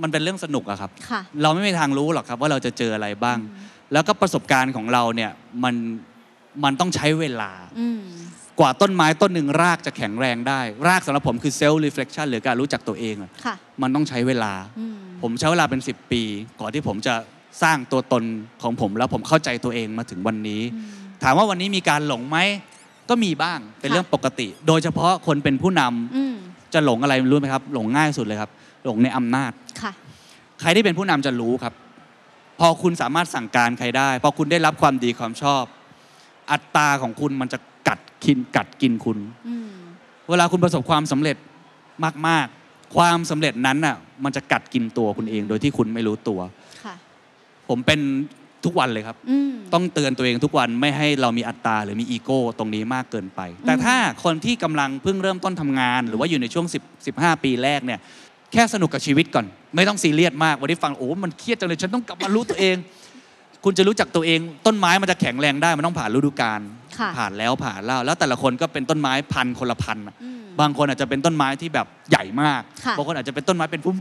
[0.01, 3.37] มันเป็นเรื่องสนุกอะครับ ค่ะเราไม่มีทางรู้หรอกครับว่าเราจะเจออะไรบ้าง
[3.93, 5.31] แล้วก็ประสบการณ์ของเราเนี่ย
[5.63, 5.75] มัน
[6.63, 8.01] มันต้องใช้เวลา อืม
[8.59, 16.21] กว่าต้นไม้ต้นหนึ่งรากจะแข็งแรงได้ รากสำหรับผมคือเซลล์รีเฟล c ชันหรือการรู้จักตัวเองอะค่ะ มันต้องใช้เวลา อืม ผมใช้เวลาเป็น 10 ปี
[16.59, 17.15] ก่อนที่ผมจะ
[17.63, 18.23] สร้างตัวตน
[18.63, 20.85] ของผมแล้วผมเข้าใจตัวเองมาถึงวันนี้อืม
[21.23, 22.37] ถามว่าวันนี้มีการหลงไหม
[23.09, 26.35] ก็มีบ้างเป็นค่ะเรื่องปกติ โดยเฉพาะคนเป็นผู้นำอืม
[26.73, 28.51] จะหลงอะไรรู้ไหมครับ หลงง่ายสุดเลยครับ
[28.85, 29.51] หลงในอำนาจ
[29.81, 29.91] ค่ะ
[30.61, 31.73] ใครที่เป็นผู้นำจะรู้ครับ
[32.59, 35.63] พอคุณสามารถสั่งการใครได้ พอคุณได้รับความดีความชอบ
[36.51, 39.71] อัตราของคุณมันจะกัดกินกัดกินคุณอืม
[40.29, 41.37] เวลาคุณประสบความสำเร็จ
[42.27, 46.39] มาก ๆ ความสำเร็จนั้นน่ะ มันจะกัดกินตัวคุณเอง โดยที่คุณไม่รู้ตัว
[46.83, 46.95] ค่ะ
[47.67, 47.99] ผมเป็น
[48.65, 57.99] ทุกวันเลยครับอืมต้องเตือนตัวเองทุกวันไม่ให้เรามีอัตราหรือมีอีโก้ตรงนี้มากเกินไป แต่ถ้าคนที่กำลังเพิ่งเริ่มต้นทำงาน หรือว่าอยู่ในช่วง 10 15 ปีแรกเนี่ย
[58.53, 59.45] แค่สนุกกับชีวิตก่อน
[59.75, 62.75] ไม่ต้องซีเรียสมาก วันนี้ฟังโอ้ มันเครียดจังเลย ฉันต้องกลับมารู้ตัวเอง
[63.63, 66.61] คุณจะรู้จักตัวเอง ต้นไม้มันจะแข็งแรงได้ มันต้องผ่านฤดูกาล
[66.97, 73.97] ค่ะผ่านแล้วผ่านเล่า แล้วแต่ละคนก็เป็นต้นไม้พันธุ์คนละพันธุ์อะอืมบางคนอาจจะเป็นต้นไม้ที่แบบใหญ่มากค่ะบางคนอาจจะเป็นต้นไม้เป็นพุ่ม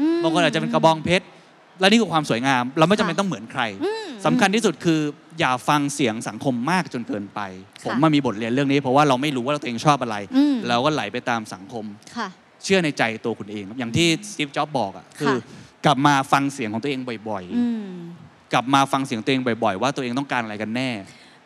[0.00, 1.26] อืมๆบางคนอาจจะเป็นกระบองเพชร
[1.80, 5.00] และนี่คือความสวยงาม เราไม่จำเป็นค่ะต้องเหมือนใครอืมสำคัญที่สุดคือ
[5.40, 7.40] อย่าฟังเสียงสังคมมากจนเกินไป
[7.82, 11.84] ค่ะผมมามีบทเรียนเรื่องนี้ เพราะว่าเราไม่รู้ว่าตัวเองชอบอะไรอืมเราก็ไหลไปตามสังคม
[12.16, 12.28] ค่ะ
[12.64, 20.90] เชื่อในใจตัวคุณเองครับอย่างที่สตีฟจ็อบส์บอกอะคือค่ะกลับมาฟังเสียงของตัวเองบ่อยอืมๆกลับมาฟังเสียงตัวเองบ่อยๆ ว่าตัวเองต้องการอะไรกันแน่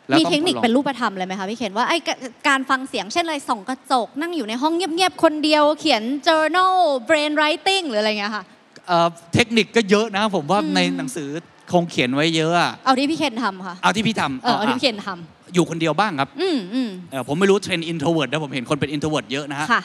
[0.07, 2.15] แล้วมีต้องเทคนิคทดลองเป็นรูปธรรมเลยไหมคะพี่เคนว่าไอ้กะ
[2.47, 6.75] การฟังเสียงเช่นอะไรส่องกระจก นั่งอยู่ในห้องเงียบๆ คนเดียว เขียน journal
[7.07, 8.43] brain writing หรืออะไรเงี้ยค่ะ
[8.87, 11.29] เอ่อเทคนิคก็เยอะนะผมว่าอืมในหนังสือ
[11.71, 15.07] คงเขียนไว้เยอะอะเอาที่พี่เคนทำค่ะเอาที่พี่ทำเออเอาที่พี่เคนทำ
[15.53, 19.81] อยู่คนเดียวบ้างครับอืมอืมเอ่อผมไม่รู้เทรนด์ introvert นะผมเห็นคนเป็น introvert เยอะนะฮะค่ะ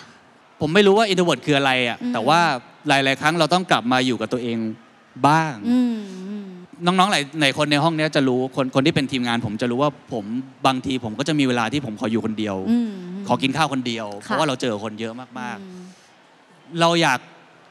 [0.60, 2.40] ผมไม่รู้ว่า introvert คืออะไรอะอืมแต่ว่า
[2.88, 4.58] หลาย ๆ ครั้งเราต้องกลับมาอยู่กับตัวเอง
[5.28, 5.96] บ้างอืม
[6.28, 6.46] อืม
[6.86, 10.24] น้องๆหลายหลายคนในห้องเนี้ยจะรู้คนคนที่เป็นทีมงาน ผมจะรู้ว่าผม
[10.66, 12.90] บางทีผมก็จะมีเวลาที่ผมขออยู่คนเดียวอืม
[13.28, 17.20] ขอกินข้าวคนเดียว เพค่ะราะว่าเราเจอคนเยอะมากอืมๆเราอยาก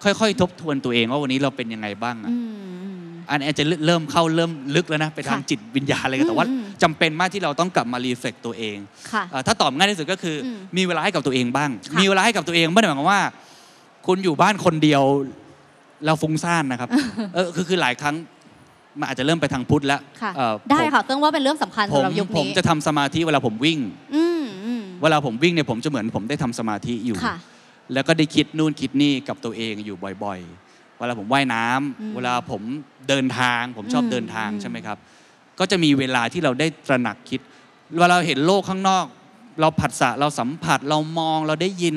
[0.04, 2.52] ค่อยๆ ทบทวนตัวเองว่าวันนี้เราเป็นยังไงบ้างอะอืม
[2.84, 8.78] อืมอันนี้อาจจะเริ่มเข้าเริ่มลึกแล้วนะไปทางค่ะจิตวิญญาณอะไรกันแต่ว่าอืมจำเป็นมากที่เราต้องกลับมารีเฟล็กตัวเอง
[9.12, 13.22] ค่ะเอ่อถ้าตอบง่ายที่สุดก็คืออมมีเวลาให้กับตัวเองบ้างค่ะมีเวลาให้กับตัวเองไม่ได้หมายความว่า
[14.08, 15.04] คุณอยู่บ้านคนเดียว
[16.06, 16.90] เราฟุ้งซ่านนะครับ
[17.36, 18.16] เออคือคือหลายครั้ง
[19.00, 23.80] มันอาจจะเริ่มไปทางพุทธแล้วค่ะเอ่อได้ผมค่ะเครื่องว่าเป็นเรื่องสำคัญผสำมหรับยุคผมนี้จะทำสมาธิเวลาผมวิ่ง
[24.16, 27.36] อืมอืมเวลาผมวิ่งเนี่ยผมจะเหมือนผมได้ทำสมาธิอยู่ค่ะ
[27.94, 32.62] แล้วก็ได้คิดนู่นคิดนี่กับตัวเองอยู่บ่อยๆ เวลาผมว่ายน้ำอืมเวลาผม
[33.10, 34.98] เดินทาง ผมชอบอืมเดินทางอืมใช่ไหมครับ
[35.60, 37.42] ก็จะมีเวลาที่เราได้ตระหนักคิด
[38.00, 39.06] เวลาเราเห็นโลกข้างนอก
[39.62, 41.96] เราผัสสะเราสัมผัสเรามองเราได้ยิน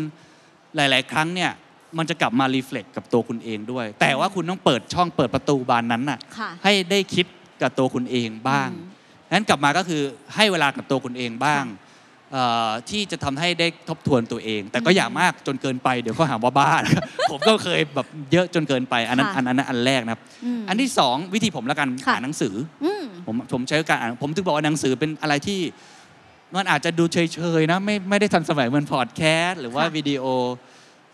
[0.76, 1.50] หลาย ๆ ครั้งเนี่ย
[1.98, 7.26] มันจะกลับมารีเฟล็กกับตัวคุณเองด้วย แต่ว่าคุณต้องเปิดช่องเปิดประตูบานนั้นน่ะค่ะให้ให้ได้คิด
[7.62, 10.02] กับตัวคุณเองบ้างอืมนั้นกลับมาก็คือ
[10.36, 11.81] ให้เวลากับตัวคุณเองบ้างเอ่อ
[12.90, 20.20] ที่จะทำให้ได้ทบทวนตัวเอง แต่ก็อย่ามากจนเกินไปเดี๋ยวเขาหาว่าบ้านะครับผมก็เคยแบบเยอะจนเกินไปอันนั้นค่ะอันนั้นอันแรกนะครับ
[20.60, 22.54] มอันที่สองวิธีผมละกันค่ะอ่านหนังสือ
[22.84, 25.60] อืมผมผมใช้การอ่านผมถึงบอกว่าหนังสือเป็นอะไรที่
[26.54, 30.24] มันอาจจะดูเฉยๆนะไม่ไม่ได้ทันสมัยเหมือนพอดแคสต์หรือว่าค่ะวิดีโอ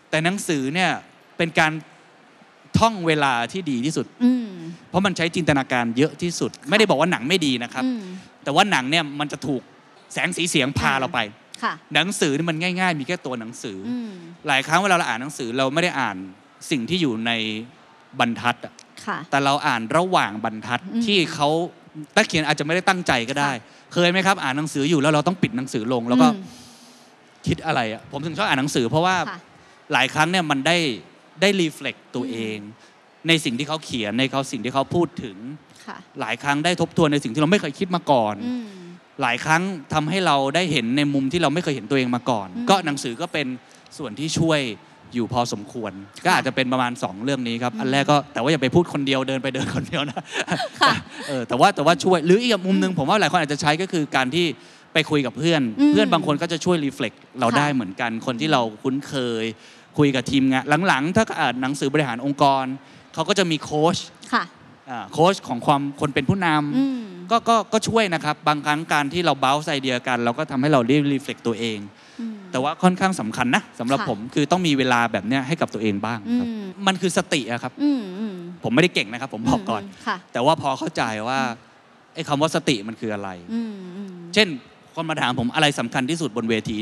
[0.09, 0.91] แต่หนังสือเนี่ย
[1.37, 1.71] เป็นการ
[2.79, 4.47] ท่องเวลาที่ดีที่สุดอืม
[4.89, 8.01] เพราะมันใช้จินตนาการเยอะที่สุด ไม่ได้บอกว่าหนังไม่ดีนะครับอืม
[8.43, 9.61] แต่ว่าหนังเนี่ยมันจะถูก
[10.13, 11.19] แสงสีเสียงพาอ่าเราไป
[11.63, 14.11] ค่ะหนังสือนี่มันง่าย ๆ มีแค่ตัวหนังสือออืม
[14.47, 16.17] หลายครั้งเวลาเราอ่านหนังสือเราไม่ได้อ่าน
[16.71, 17.31] สิ่งที่อยู่ใน
[18.19, 18.73] บรรทัดอะ
[19.05, 21.49] ค่ะแต่เราอ่านระหว่างบรรทัดอืมที่เขา
[22.15, 23.51] นักเขียนอาจจะไม่ได้ตั้งใจก็ได้
[23.93, 26.43] เคยไหมครับ อ่านหนังสืออยู่แล้วเราต้องปิดหนังสือลง แล้วก็อืม
[27.47, 29.39] คิดอะไรอะผมถึงชอบอ่านหนังสือ เพราะว่าค่ะ
[29.93, 30.77] หลายครั้งเนี่ยมันได้
[31.41, 32.57] ได้รีเฟล็กตัวเอง
[33.27, 35.37] ในสิ่งที่เขาเขียนในเขาสิ่งที่เขาพูดถึง
[35.87, 38.67] ค่ะหลายครั้งได้ทบทวนในสิ่งที่เราไม่เคยคิดมาก่อนอืม
[39.21, 39.63] หลายครั้ง
[39.93, 43.47] ทำให้เราได้เห็นในมุมที่เราไม่เคยเห็นตัวเองมาก่อนอืมก็หนังสือก็เป็น
[43.97, 44.59] ส่วนที่ช่วย
[45.13, 45.91] อยู่พอสมควร
[46.25, 50.21] ก็อาจจะเป็นประมาณ 2 เรื่องนี้ครับอืมอันแรกก็แต่ว่าอย่าไปพูดคนเดียวเดินไปเดินคนเดียวนะ
[50.81, 50.93] ค่ะ
[51.27, 54.45] เออแต่ว่าแต่ว่าช่วยหรืออีกมุมหนึ่งผมว่าหลายคนอาจจะใช้ก็คือการที่
[54.93, 59.13] ไปคุยกับเพื่อนอืมเพื่อนบางคนก็จะช่วยรีเฟล็กเราค่ะได้เหมือนกันคนที่เราคุ้นเค
[59.43, 59.45] ย
[59.97, 62.65] คุยกับทีมงานหลังๆ ถ้าอ่านหนังสือบริหารองค์กร
[63.13, 63.97] เขาก็จะมีโค้ช
[64.33, 64.43] ค่ะ
[64.89, 71.79] อ่าโค้ชของความคนเป็นผู้นำอืม ก็ก็ก็ช่วยนะครับ บางครั้งการที่เราเบ้าไอเดียกัน เราก็ทำให้เราได้ reflect ตัวเอง
[72.19, 81.39] อืมแต่ว่าค่อนข้างสำคัญนะสำหรับค่ะผมคือต้องมีเวลาแบบเนี้ยให้กับตัวเองบ้างครับอืมมันคือสติอะครับอืมอืมผมไม่ได้เก่งนะครับ ผมบอกก่อนค่ะแต่ว่าพอเข้าใจว่า
[82.13, 84.47] ไอ้คำว่าสติมันคืออะไรอืมอืมเช่น
[84.95, 86.77] คนมาถามผมอะไรสำคัญที่สุดบนเวที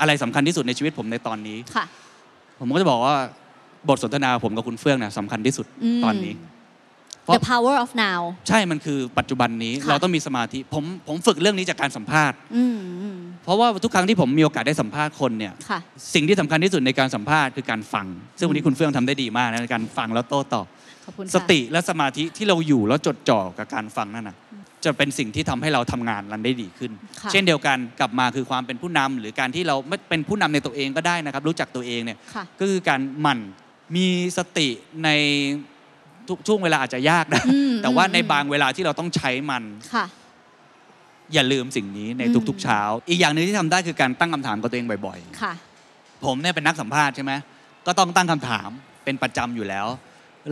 [0.00, 1.84] อะไรสำคัญที่สุดในชีวิตผมในตอนนี้ค่ะ
[2.60, 3.14] ผมก็จะบอกว่า
[3.88, 6.51] บทสนทนาผมกับคุณเฟื่องเนี่ยสำคัญที่สุดอืมตอนนี้เพราะ
[7.34, 15.78] The power of now ใช่มันคือปัจจุบันนี้ค่ะเราต้องมีสมาธิผมผมฝึกเรื่องนี้จากการสัมภาษณ์อืมอืมเพราะว่าทุกครั้งที่ผมมีโอกาสได้สัมภาษณ์คนเนี่ยค่ะ
[16.14, 18.06] สิ่งที่สำคัญที่สุดในการสัมภาษณ์คือการฟัง
[18.38, 20.66] ซึ่งวันนี้คุณเฟื่องทำได้ดีมากนะในการฟังแล้วโต้ตอบ
[21.06, 24.36] ขอบคุณค่ะสติและสมาธิที่เราอยู่แล้วจดจ่อกับการฟังนั่นนะ
[24.84, 33.40] จะเป็นสิ่งที่ทำให้เราทำงานนั้นได้ดีขึ้นค่ะเช่นเดียวกันกลับมาคือความเป็นผู้นำหรือการที่เราไม่เป็นผู้นำในตัวเองก็ได้นะครับ รู้จักตัวเองเนี่ยค่ะก็คือการหมั่น
[33.96, 34.06] มี
[34.38, 34.68] สติ
[35.04, 35.08] ใน
[36.28, 39.62] ทุกช่วงเวลาอาจจะยากนะ อืมแต่ว่าในอืมบางเวลาที่เราต้องใช้มัน
[39.94, 40.04] ค่ะ
[41.34, 45.54] อย่าลืมสิ่งนี้ในอืมทุก ๆ เช้า อีกอย่างหนึ่งที่ทำได้คือการตั้งคำถามกับตัวเองบ่อยๆค่ะ
[46.24, 47.32] ผมเนี่ยเป็นนักสัมภาษณ์ใช่ไหม
[47.86, 48.68] ก็ต้องตั้งคำถาม
[49.04, 49.86] เป็นประจำอยู่แล้ว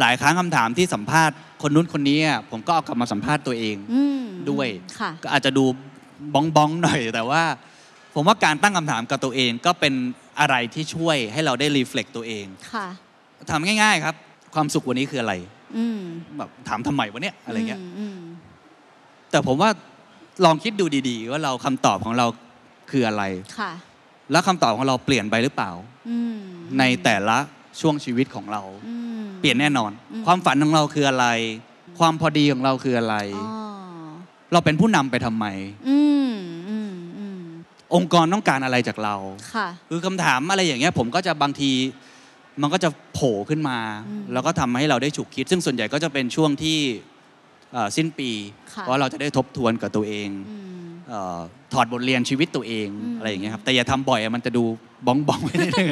[0.01, 4.69] หลายครั้งคำถามที่สัมภาษณ์คนนู้นคนนี้อะผมก็เอากลับมาสัมภาษณ์ตัวเอง อืมด้วย
[5.01, 5.65] ค่ะ ก็อาจจะดู
[6.35, 7.43] บ้องบ้องๆหน่อย แต่ว่า
[8.15, 9.95] ผมว่าการตั้งคำถามกับตัวเองก็เป็น
[10.41, 12.87] อะไรที่ช่วยให้เราได้รีเฟล็กตัวเองค่ะ
[13.51, 14.15] ถามง่าย ๆ ครับ
[14.55, 15.60] ความสุขวันนี้คืออะไรอืม
[16.39, 18.19] แบบถามทำไมวะเนี่ยอะไรเงี้ยมอืม
[19.31, 19.71] แต่ผมว่า
[20.45, 22.27] ลองคิดดูดี ๆ ว่าเราคำตอบของเรา
[22.91, 23.23] คืออะไร
[23.59, 23.73] ค่ะ
[24.31, 25.71] แล้วคำตอบของเราเปลี่ยนไปหรือเปล่า
[26.09, 26.37] อืม
[26.79, 27.39] ในแต่ละ
[27.81, 31.27] ช่วงชีวิตของเราอืมเปลี่ยนแน่นอนอืมความฝันของเราคืออะไร
[31.99, 33.49] ความพอดีของเราคืออะไรอ๋อ
[34.53, 35.47] เราเป็นผู้นำไปทำไม
[35.89, 35.99] อื
[36.29, 36.33] ม
[36.69, 37.41] อืมอืม
[37.95, 39.17] องค์กรต้องการอะไรจากเรา
[39.55, 41.73] ค่ะคือคำถามอะไรอย่างเงี้ย ผมก็จะบางที
[42.63, 43.79] มันก็จะโผล่ขึ้นมา
[44.09, 46.79] อืมแล้วก็ทำให้เราได้ฉุกคิด ซึ่งส่วนใหญ่ก็จะเป็นช่วงที่
[47.73, 48.31] เอ่อสิ้นปี
[48.75, 50.80] ค่ะเพราะเราจะได้ทบทวนกับตัวเองอืมเอ่อ
[51.73, 54.65] ถอดบทเรียนชีวิตตัวเองอืมอะไรอย่างเงี้ยครับแต่อย่าทำบ่อยอะมันจะดู
[55.07, 55.91] บ้องบ้องๆไปนิดนึง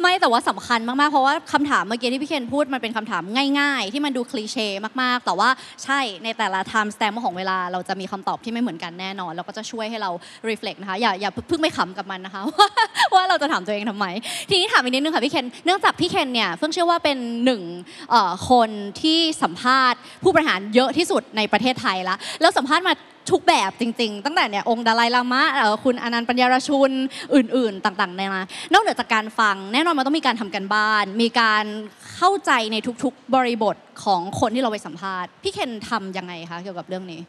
[0.00, 3.22] ไม่แต่ว่าสำคัญมาก ๆ เพราะว่าคำถามเมื่อกี้ที่พี่เคนพูดมันเป็นคำถาม
[3.60, 4.68] ง่าย ๆ ที่มันดูคลีเช่
[5.02, 5.48] มาก ๆ แต่ว่า
[5.84, 10.10] ใช่ในแต่ละ time stamp ของเวลาเราจะมีคำตอบที่ไม่เหมือนกันแน่นอน แล้วก็จะช่วยให้เรา
[10.48, 12.68] reflect นะคะอย่าอย่าเพิ่งไม่ขำกับมันนะคะ ว่า
[13.14, 14.06] ว่าเราจะถามตัวเองทำไม
[14.50, 17.62] ทีนี้ถามอีกนิดนึงค่ะพี่เคนเนื่องจากพี่เคนเนี่ยเพิ่งเชื่อว่าเป็นหนึ่ง
[18.10, 22.94] เอ่อคนที่สัมภาษณ์ ผู้บริหารเยอะที่สุดในประเทศไทยละแล้วสัมภาษณ์มา
[23.30, 26.90] ทุกแบบจริง ๆ ตั้งแต่เนี่ยองค์ดาไลลามะเอ่อคุณอนันต์ปัญญารชุน
[27.34, 31.64] อื่น ๆ ต่างๆในมานอกเหนือจากการฟัง แน่นอนมันต้องมีการทำกันบ้าน มีการ
[32.16, 37.20] เข้าใจในทุกๆบริบทของคนที่เราไปสัมภาษณ์พี่เคนทำยังไงคะเกี่ยวกับเรื่องนี้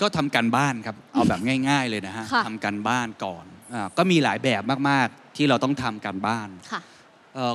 [0.00, 3.44] ก็ทำการบ้านครับเอาแบบง่าย ๆ เลยนะฮะค่ะทำการบ้านก่อน
[3.74, 7.03] อาก็มีหลายแบบมากๆที่เราต้องทำการบ้านค่ะเอ่อ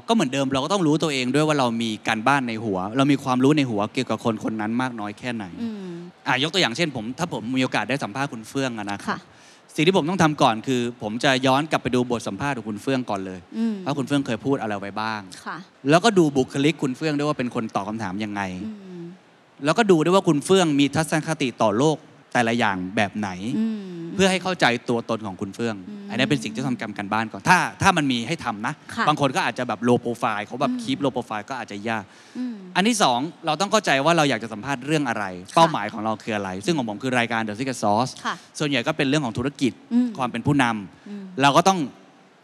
[0.07, 5.91] ก็เหมือนเดิมเราก็ต้องรู้ตัวเองด้วยว่าเรามีการบ้านในหัว เรามีความรู้ในหัวเกี่ยวกับคนคนนั้นมากน้อยแค่ไหนอืม
[6.27, 9.19] อะยกตัวอย่างเช่น ผมถ้าผมมีโอกาสได้สัมภาษณ์คุณเฟื่องอะนะค่ะ
[9.75, 15.57] สิ่งที่ผมต้องทำก่อนคือ ผมจะย้อนกลับไปดูบทสัมภาษณ์ของคุณเฟื่องก่อนเลยอืมว่าคุณเฟื่องเคยพูดอะไรไว้บ้างค่ะ
[15.89, 19.03] แล้วก็ดูบุคลิกคุณเฟื่องด้วยว่าเป็นคนตอบคำถามยังไงอืม
[19.65, 21.97] แล้วก็ดูด้วยว่าคุณเฟื่องมีทัศนคติต่อโลก
[22.33, 23.79] แต่ละอย่างแบบไหนอืม
[24.15, 32.03] เพื่อให้เข้าใจตัวตนของคุณเฟื่องอืมอันนี้เป็นสิ่งที่ทำกรรมกันบ้านก่อนถ้าถ้ามันมีให้ทำนะค่ะบางคนก็อาจจะแบบโลโปรไฟล์เขาแบบอืมคีปโลโปรไฟล์ก็อาจจะยาก
[32.37, 35.25] อืมอันที่สองเราต้องเข้าใจว่าเราอยากจะสัมภาษณ์เรื่องอะไร
[35.55, 41.79] เป้าหมายของเราคืออะไร ซึ่งของผมคือรายการ The Secret Sauce ค่ะส่วนใหญ่ก็เป็นเรื่องของธุรกิจอืมความเป็นผู้นำอืมเราก็ต้อง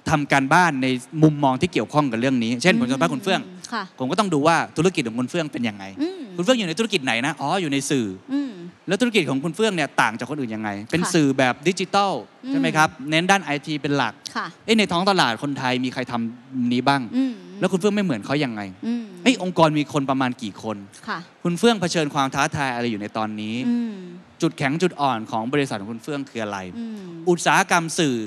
[0.10, 0.88] ทำการบ้านใน
[1.24, 3.42] มุมมองที่เกี่ยวข้องกับเรื่องนี้ เช่นผมจะสัมภาษณ์คุณเฟื่อง
[3.74, 8.50] ค่ะผมก็ต้องดูว่าธุรกิจของคุณเฟื่องเป็นยังไงอืมคุณเฟื่องอยู่ในธุรกิจไหนนะ อ๋อ อยู่ในสื่ออืม
[8.88, 12.14] แล้วธุรกิจของคุณเฟื่องเนี่ยต่างจากคนอื่นยังไง เป็นค่ะสื่อแบบดิจิตอล
[12.46, 20.78] อืมใช่ไหมครับ เน้นด้านไอทีเป็นหลักค่ะเอ้ยในท้องตลาดคนไทยมีใครทำนี้บ้างอืมแล้วคุณเฟื่องไม่เหมือนเขายังไงอืมเอ้ยองค์กรมีคนประมาณกี่คน
[21.08, 23.94] ค่ะคุณเฟื่องเผชิญความท้าทายอะไรอยู่ในตอนนี้อืม
[24.42, 28.18] จุดแข็งจุดอ่อนของบริษัทของคุณเฟื่องคืออะไรอืมอุตสาหกรรมสื่อ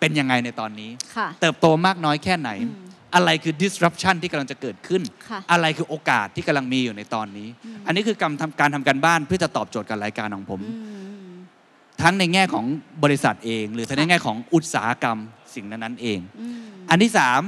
[0.00, 10.74] เป็นยังไงในตอนนี้ค่ะเติบโตมากน้อยแค่ไหนอืม อะไรคือ disruption ที่กำลังจะเกิดขึ้นค่ะอะไรคือโอกาสที่กำลังมีอยู่ในตอนนี้อืมอันนี้คือการทำการทำการบ้านเพื่อจะตอบโจทย์กับรายการของผมอื
[11.26, 11.30] ม
[12.02, 12.64] ทั้งในแง่ของ
[13.04, 15.18] บริษัทเอง หรือทั้งในแง่ของอุตสาหกรรม
[15.54, 17.40] สิ่งนั้นๆเองอืมอันที่สาม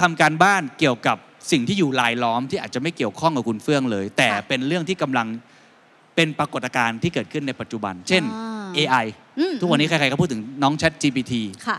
[0.00, 1.16] ทำการบ้านเกี่ยวกับ
[1.52, 5.26] สิ่งที่อยู่รายล้อมที่อาจจะไม่เกี่ยวข้องกับคุณเฟื่องเลย แต่เป็นเรื่องที่กำลัง
[6.16, 9.06] เป็นปรากฏการณ์ที่เกิดขึ้นในปัจจุบัน เช่นอ่า AI
[9.38, 11.34] อืมทุกวันนี้ใครๆก็พูดถึงน้อง Chat GPT
[11.66, 11.78] ค่ะ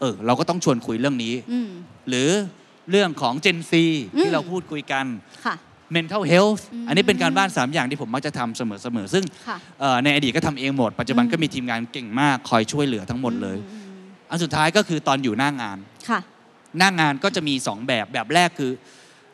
[0.00, 1.68] เออเราก็ต้องชวนคุยเรื่องนี้อืม
[2.08, 2.28] หรือ
[2.90, 3.72] เรื่องของ Gen Z
[4.14, 5.06] อืมที่เราพูดคุยกัน
[5.46, 5.54] ค่ะ
[5.96, 13.84] mental health อืมอันนี้เป็นการบ้าน 3 อย่างที่ผมมักจะทำเสมอๆ ซึ่งค่ะเอ่อในอดีตก็ทำเองหมด ปัจจุบันอืมก็มีทีมงานเก่งมากคอยช่วยเหลือทั้งหมดเลยอืม
[14.30, 15.78] อันสุดท้ายก็คือตอนอยู่หน้างาน
[16.08, 16.20] ค่ะ
[16.78, 18.70] หน้างานก็จะมี 2 แบบแบบแรกคือ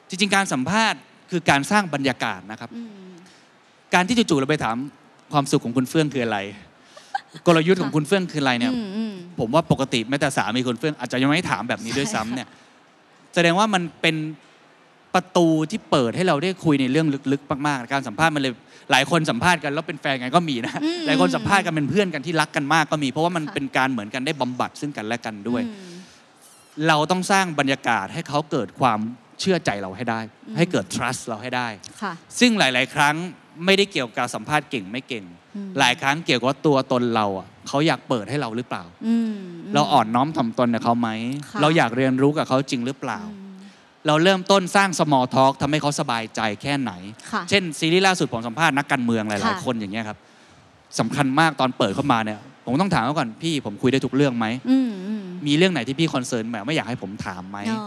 [0.09, 1.01] จริงๆ การสัมภาษณ์
[1.31, 3.13] คือการสร้างบรรยากาศนะครับอืม
[3.95, 4.77] การที่จู่ๆเราไปถาม
[5.33, 6.39] ความสุขของคุณเฟื่องคืออะไร
[7.47, 12.49] กลยุทธ์ของคุณเฟื่องคืออะไรเนี่ยอืมอืมผมว่าปกติแม้แต่สามีคุณเฟื่องอาจจะยังไม่ถามแบบนี้ด้วยซ้ำเนี่ย
[13.35, 14.17] แสดงว่ามันเป็น
[15.15, 18.53] ประตูที่เปิดให้เราได้คุยในเรื่องลึกๆ มากๆ การสัมภาษณ์มันเลย
[18.91, 25.95] หลายคนสัมภาษณ์กันแล้วเป็นแฟนกันก็มีนะอืมหลายคนสัมภาษณ์กันเป็นเพื่อนกันที่รักกันมากก็มี เพราะว่ามันค่ะเป็นการเหมือนกันได้บำบัดซึ่งกันและกันด้วยอืม
[26.89, 29.01] เราต้องสร้างบรรยากาศให้เขาเกิดความ
[29.41, 31.69] เชื่อใจเราให้ได้อืมให้เกิด trust เราให้ได้
[32.03, 33.17] ค่ะซึ่งหลาย ๆ ครั้ง
[33.65, 35.25] ไม่ได้เกี่ยวกับสัมภาษณ์เก่งไม่เก่ง
[35.57, 39.35] อืมหลายครั้งเกี่ยวกับว่าตัวตนเราอะเขาอยากเปิดให้เราหรือเปล่าอืม
[39.75, 41.09] เราอ่อนน้อมถ่อมตนกับเขาไหม
[41.51, 43.53] ค่ะเราอยากเรียนรู้กับเขาจริงหรือเปล่าอืม
[44.07, 46.93] เราเริ่มต้นสร้าง small talk ทำให้เขาสบายใจแค่ไหน
[47.33, 50.19] ค่ะเช่นซีรีส์ล่าสุดผมสัมภาษณ์นักการเมืองหลายค่ะๆคนอย่างเงี้ยครับ
[50.99, 57.83] สำคัญมากตอนเปิดเข้ามาเนี่ย ผมต้องถามเขาก่อนพี่ผมคุยได้ทุกเรื่องไหมอืมอืมมีเรื่องไหนที่พี่ concern แบบไม่อยากให้ผมถามไหมอ๋อ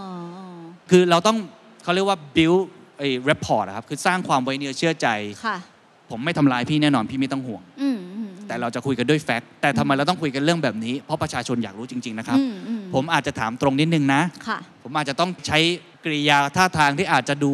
[0.89, 1.37] คือเราต้อง
[1.83, 2.61] เขาเรียกว่า build
[2.97, 5.07] ไอ้ rapport อะครับคือสร้างความไว้เนื้อเชื่อใจ
[5.45, 5.57] ค่ะ
[6.09, 15.59] ผมไม่ทำลายพี่แน่นอนพี่ไม่ต้องห่วง อืมอืมแต่เราจะคุยกันด้วย fact แต่ทำไมเราต้องคุยกันเรื่องแบบนี้ เพราะประชาชนอยากรู้จริงๆนะครับ อืมอืมผมอาจจะถามตรงนิดนึงนะ ค่ะ ผมอาจจะต้องใช้
[16.05, 17.51] กริยาท่าทางที่อาจจะดู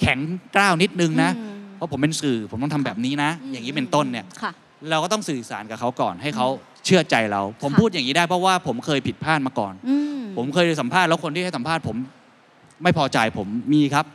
[0.00, 0.18] แข็ง
[0.54, 4.52] กร้าวนิดนึงนะ อืม เพราะผมเป็นสื่อผมต้องทำแบบนี้นะ อย่างนี้เป็นต้นเนี่ย ค่ะ
[4.90, 6.46] เราก็ต้องสื่อสารกับเขาก่อนให้เขา
[6.84, 11.96] เชื่อใจเรา ผมค่ะ พูดอย่างนี้ได้เพราะว่าผมเคยผิดพลาดมาก่อน อืม ผมเคยสัมภาษณ์แล้วคนที่ให้สัมภาษณ์ผม
[12.82, 14.06] ไม่พอใจผมมีครับ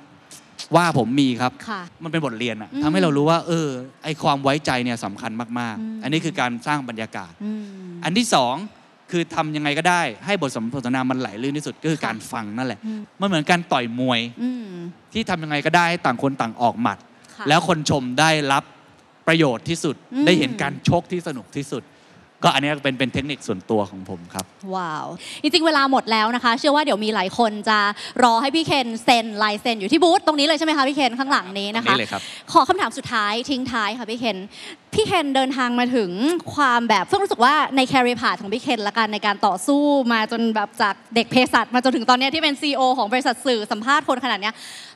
[0.75, 3.67] ว่าผมมีครับค่ะมันเป็นบทเรียนอะอืมทำให้เรารู้ว่า เออ
[4.03, 7.61] ไอความไว้ใจเนี่ยสำคัญมากอืมๆอันนี้คือการสร้างบรรยากาศอืม
[8.03, 8.55] อันที่สอง
[9.11, 14.75] คือทำยังไงก็ได้ให้บทสนทนามันไหลลื่นที่สุดก็คือค่ะการฟังนั่นแหละอืมมันเหมือนการต่อยมวยอืม
[15.13, 16.97] ที่ทำยังไงก็ได้ให้ต่างคนต่างออกหมัด
[17.35, 18.63] ค่ะแล้วคนชมได้รับ
[19.27, 21.83] ประโยชน์ที่สุดอืมได้เห็นการชกที่สนุกที่สุด
[22.45, 25.07] ก็อันนี้เป็นเป็นเทคนิคส่วนตัวของผมครับ ว้าว
[25.41, 27.79] จริงๆ เวลาหมดแล้วนะคะ เชื่อว่าเดี๋ยวมีหลายคนจะ
[28.23, 32.21] รอให้พี่เคนเซ็นลายเซ็นอยู่ที่บูธตรงนี้เลยใช่ไหมคะพี่เคนข้างหลังนี้นะตรงคะนี้เลยครับ
[32.51, 34.37] ขอคำถามสุดท้ายทิ้งท้ายค่ะพี่เคน
[34.93, 36.11] พี่เคนเดินทางมาถึง
[36.55, 39.83] ความแบบเพิ่งรู้สึกว่าในแคริพาของพี่เคนละกันในการต่อสู้
[40.13, 44.53] มาจนแบบจากเด็กเภสัชมาจนถึงตอนเนี้ยที่เป็น CEO ของบริษัทสื่อสัมภาษณ์คนขนาดเนี้ย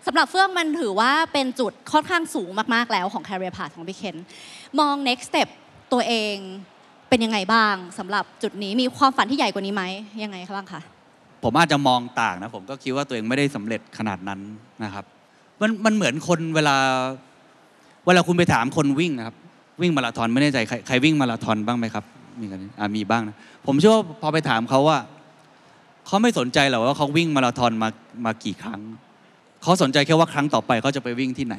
[0.08, 4.16] สำหรับเฟื่องมันถือว่าเป็นจุดค่อนข้างสูงมากๆแล้วของแคริพาของพี่เคน
[4.80, 5.48] มอง next step
[5.94, 6.38] ตัวเอง
[7.10, 9.84] เป็นยังไงบ้างสำหรับจุดนี้มีความฝันที่ใหญ่กว่านี้ไหม
[10.24, 10.82] ยังไงคะบ้างคะ
[11.44, 14.40] ผมอาจจะมองต่างนะผมก็คิดว่าตัวเองไม่ได้สำเร็จขนาดนั้น
[14.84, 15.06] นะครับ
[15.62, 16.76] มันมันเหมือนคนเวลา
[18.06, 19.36] เวลาคุณไปถามคนวิ่งนะครับ
[19.82, 22.06] วิ่งมาราธอนไม่แน่ใจใครใครวิ่งมาราธอนบ้างไหมครับ
[22.40, 23.36] มีกันอ่ามีบ้างนะ
[23.68, 24.98] ผมเชื่อว่าพอไปถามเขาว่า
[26.08, 27.90] เขาไม่สนใจหรอกว่าเขาวิ่งมาราธอนมา
[28.26, 28.82] มากี่ครั้ง
[29.64, 31.56] เขาสนใจแค่ว่าครั้งต่อไปเขาจะไปวิ่งที่ไหน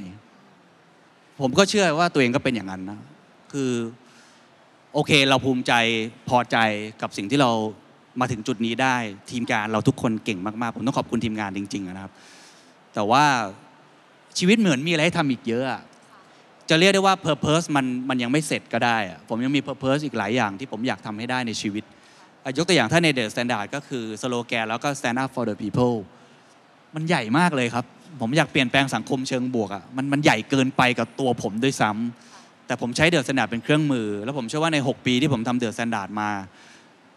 [1.40, 2.98] ผมก็เชื่อว่าตัวเองก็เป็นอย่างนั้นนะ
[3.53, 3.70] คือ
[4.95, 5.72] โอเค เราภูมิใจ
[6.28, 6.57] พอใจ
[7.03, 7.51] กับสิ่งที่เรา
[8.20, 8.97] มาถึงจุดนี้ได้
[9.30, 12.12] ทีมงานเราทุกคนเก่งมากๆ ผมต้องขอบคุณทีมงานจริง ๆ นะครับ
[12.95, 13.24] แต่ว่า
[14.38, 15.64] ชีวิตเหมือนมีอะไรให้ทำอีกเยอะ
[16.68, 21.84] จะเรียกได้ว่า Purpose มันมันยังไม่เสร็จก็ได้ ผมยังมี Purpose อีกหลายอย่างที่ผมอยากทำให้ได้ในชีวิต
[22.57, 25.95] ยกตัวอย่างถ้าใน The Standard ก็คือสโลแกนแล้วก็ Stand up for the people
[26.95, 27.84] มันใหญ่มากเลยครับ
[28.20, 32.39] ผมอยากเปลี่ยนแปลงสังคมเชิงบวกอะมันมันใหญ่เกินไปกับตัวผมด้วยซ้ำ
[32.71, 35.85] แต่ผมใช้เดอะ s t แ n นด r d เป็นเครื่องมือ แล้วผมเชื่อว่าใน 6 ปีที่ผมทำเดอะ s t แ
[35.87, 36.31] n นด r d มา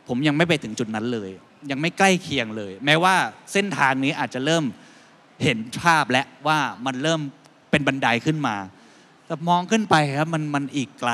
[0.08, 1.30] ผมยังไม่ไปถึงจุดนั้นเลย
[1.72, 3.16] ยังไม่ใกล้เคียงเลย แม้ว่า
[3.54, 4.64] เส้นทางนี้อาจจะเริ่ม
[5.44, 7.22] เห็นภาพและว่ามันเริ่ม
[7.72, 8.56] เป็นบันไดขึ้นมา
[9.28, 11.12] แต่มองขึ้นไปครับมันมันอีกไกล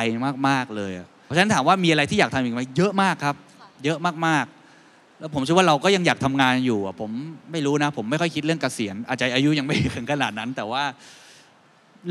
[0.47, 0.91] มากๆเลย
[1.25, 3.35] เพราะฉะนั้นถามว่ามีอะไรที่อยากทำอีกไหมเยอะมากครับ
[3.85, 7.11] เยอะมากๆ แล้วผมเชื่อว่าเราก็ยังอยากทำงานอยู่อะผม
[7.51, 10.83] ไม่รู้นะ ผมไม่ค่อยคิดเรื่องเกษียณอาจจะอายุยังไม่ถึงขนาดนั้น แต่ว่า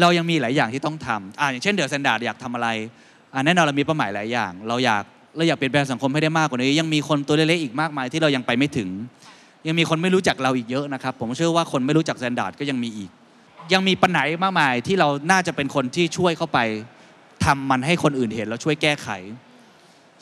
[0.00, 2.68] เรายังมีหลายอย่างที่ต้องทำอ่าอย่างเช่นเดอะ s t แ n นด r d อยากทำอะไร
[3.32, 5.04] อ่าแน่นอนเรามีเป้าหมายหลายอย่าง เราอยาก
[5.36, 8.88] เราอยากเปลี่ยนแปลงสังคมให้ได้มากกว่านี้ ยังมีคนตัวเล็กๆอีกมากมายที่เรายังไปไม่ถึง
[9.66, 13.10] ยังมีคนไม่รู้จักเราอีกเยอะนะครับ ผมเชื่อว่าคนไม่รู้จักแ n นด r d ก็ยังมีอีก
[13.72, 16.58] ยังมีปัญหามากมายที่เราน่าจะเป็นคนที่ช่วยเข้าไป
[17.44, 19.08] ททำมันให้คนอื่นเห็นแล้วช่วยแก้ไข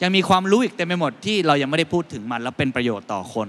[0.03, 3.49] ยังมีความรู้อีกเต็มไปหมดที่เรายังไม่ได้พูดถึงมันแล้วเป็นประโยชน์ต่อคน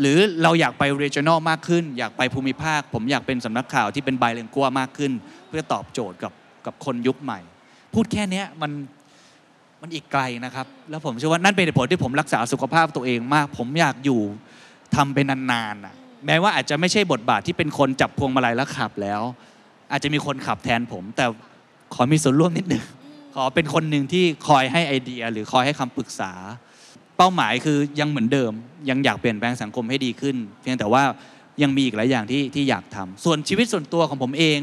[0.00, 5.12] หรือเราอยากไป regional มากขึ้น อยากไปภูมิภาค ผมอยากเป็นสำนักข่าวที่เป็นไบเลงกัวมากขึ้น
[5.48, 6.32] เพื่อตอบโจทย์กับ
[6.66, 7.40] กับคนยุคใหม่
[7.94, 8.70] พูดแค่นี้มัน
[9.82, 14.20] มันอีกไกลนะครับ แล้วผมเชื่อว่านั่นเป็นเหตุผลที่ผมรักษาสุขภาพตัวเองมาก ผมอยากอยู่
[14.96, 15.94] ทำเป็นนานๆนะ
[16.26, 19.22] แม้ว่าอาจจะไม่ใช่บทบาทที่เป็นคนจับพวงมาลัยแล้วขับแล้ว
[19.92, 21.24] อาจจะมีคนขับแทนผม แต่
[21.94, 22.84] ขอมีส่วนร่วมนิดนึง
[23.34, 26.32] ขอเป็นคนหนึ่งที่คอยให้ไอเดีย หรือคอยให้คำปรึกษา
[27.22, 28.52] เป้าหมายคือยังเหมือนเดิม
[28.90, 31.02] ยังอยากเปลี่ยนแปลงสังคมให้ดีขึ้น เพียงแต่ว่า
[31.62, 34.58] ยังมีอีกหลายอย่างที่ที่อยากทำส่วนชีวิตส่วนตัวของผมเอง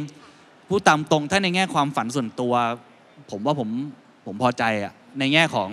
[0.69, 2.53] พูดตามตรงถ้าในแง่ความฝันส่วนตัว
[3.31, 3.69] ผมว่าผม
[4.25, 5.69] ผมพอใจอะในแง่ของ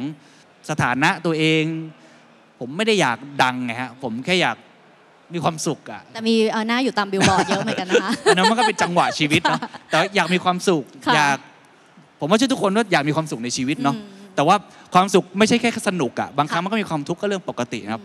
[0.70, 1.62] สถานะตัวเอง
[2.60, 4.56] ผมไม่ได้อยากดังไงฮะผมแค่อยาก
[5.32, 11.36] มีความสุขอะแต่มีเอ่อหน้าอยู่ตามบิลบอร์ดเยอะเหมือนกันนะคะอันนั้นมันก็เป็นจังหวะชีวิตเนาะแต่ว่าอยากมีความสุขค่ะอยาก
[12.20, 14.56] ผมว่าเชื่อทุกคนว่าอยากมีความสุขในชีวิตเนาะอืม แต่ว่า
[14.94, 18.02] ความสุขไม่ใช่แค่สนุกอะบางครั้งมันก็มีความทุกข์ก็เรื่องปกตินะครับ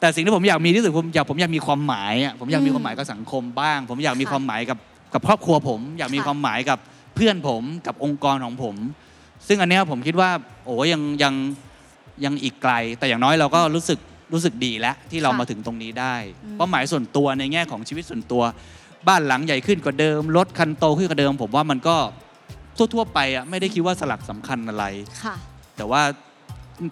[0.00, 4.78] แต่สิ่งที่ผมอยากมีที่สุดผมอยากผมอยากมีความหมายอะผมอยากมีความหมายกับสังคมบ้าง ผมอยากมีค่ะความหมายกับ
[5.14, 6.78] กับครอบครัวผม อยากมีค่ะความหมายกับ
[7.14, 8.76] เพื่อนผมกับองค์กรของผม
[9.48, 10.30] ซึ่งอันเนี้ยผมคิดว่า
[10.64, 11.34] โอ้ยังยัง
[12.24, 13.98] ยังอีกไกล แต่อย่างน้อยเราก็รู้สึก
[14.32, 16.14] รู้สึกดีแล้วที่เราค่ะมาถึงตรงนี้ได้
[16.44, 18.42] อืมเป้าหมายส่วนตัวในแง่ของชีวิตส่วนตัว
[19.08, 21.96] บ้านหลังใหญ่ขึ้นกว่าเดิมรถคันโตขึ้นกว่าเดิม ผมว่ามันก็
[22.76, 24.84] ทั่วๆไปอะไม่ได้คิดว่าสลักสำคัญอะไร
[25.24, 25.34] ค่ะ
[25.78, 26.02] แต่ว่า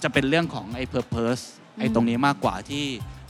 [0.02, 1.42] จะเป็นเรื่องของไอ้ purpose
[1.78, 2.84] ไอ้ตรงนี้มากกว่าที่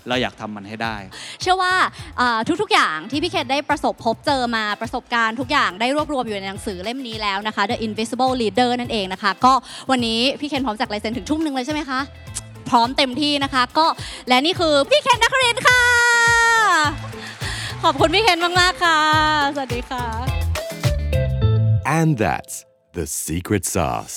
[0.09, 0.97] เราอยากทำมันให้ได้
[1.41, 1.75] เชื่อว่า
[2.19, 9.53] เอ่อทุกๆ อย่างที่พี่เคนได้ประสบพบเจอมาประสบการณ์ทุกอย่างได้รวบรวมอยู่ในหนังสือเล่มนี้แล้วนะคะ The Invisible Leader นั่นเองนะคะ ก็
[9.91, 12.01] วันนี้พี่เคนพร้อมจากลายเซ็นถึงทุ่มหนึ่งเลยใช่ไหมคะ
[12.71, 13.87] พร้อมเต็มที่นะคะ ก็
[14.29, 15.83] และนี่คือพี่เคนนักเรียนค่ะ
[17.85, 19.01] ขอบคุณพี่เคนมากๆค่ะ
[19.55, 20.05] สวัสดีค่ะ
[21.99, 22.55] And that's
[22.97, 24.17] the secret sauce.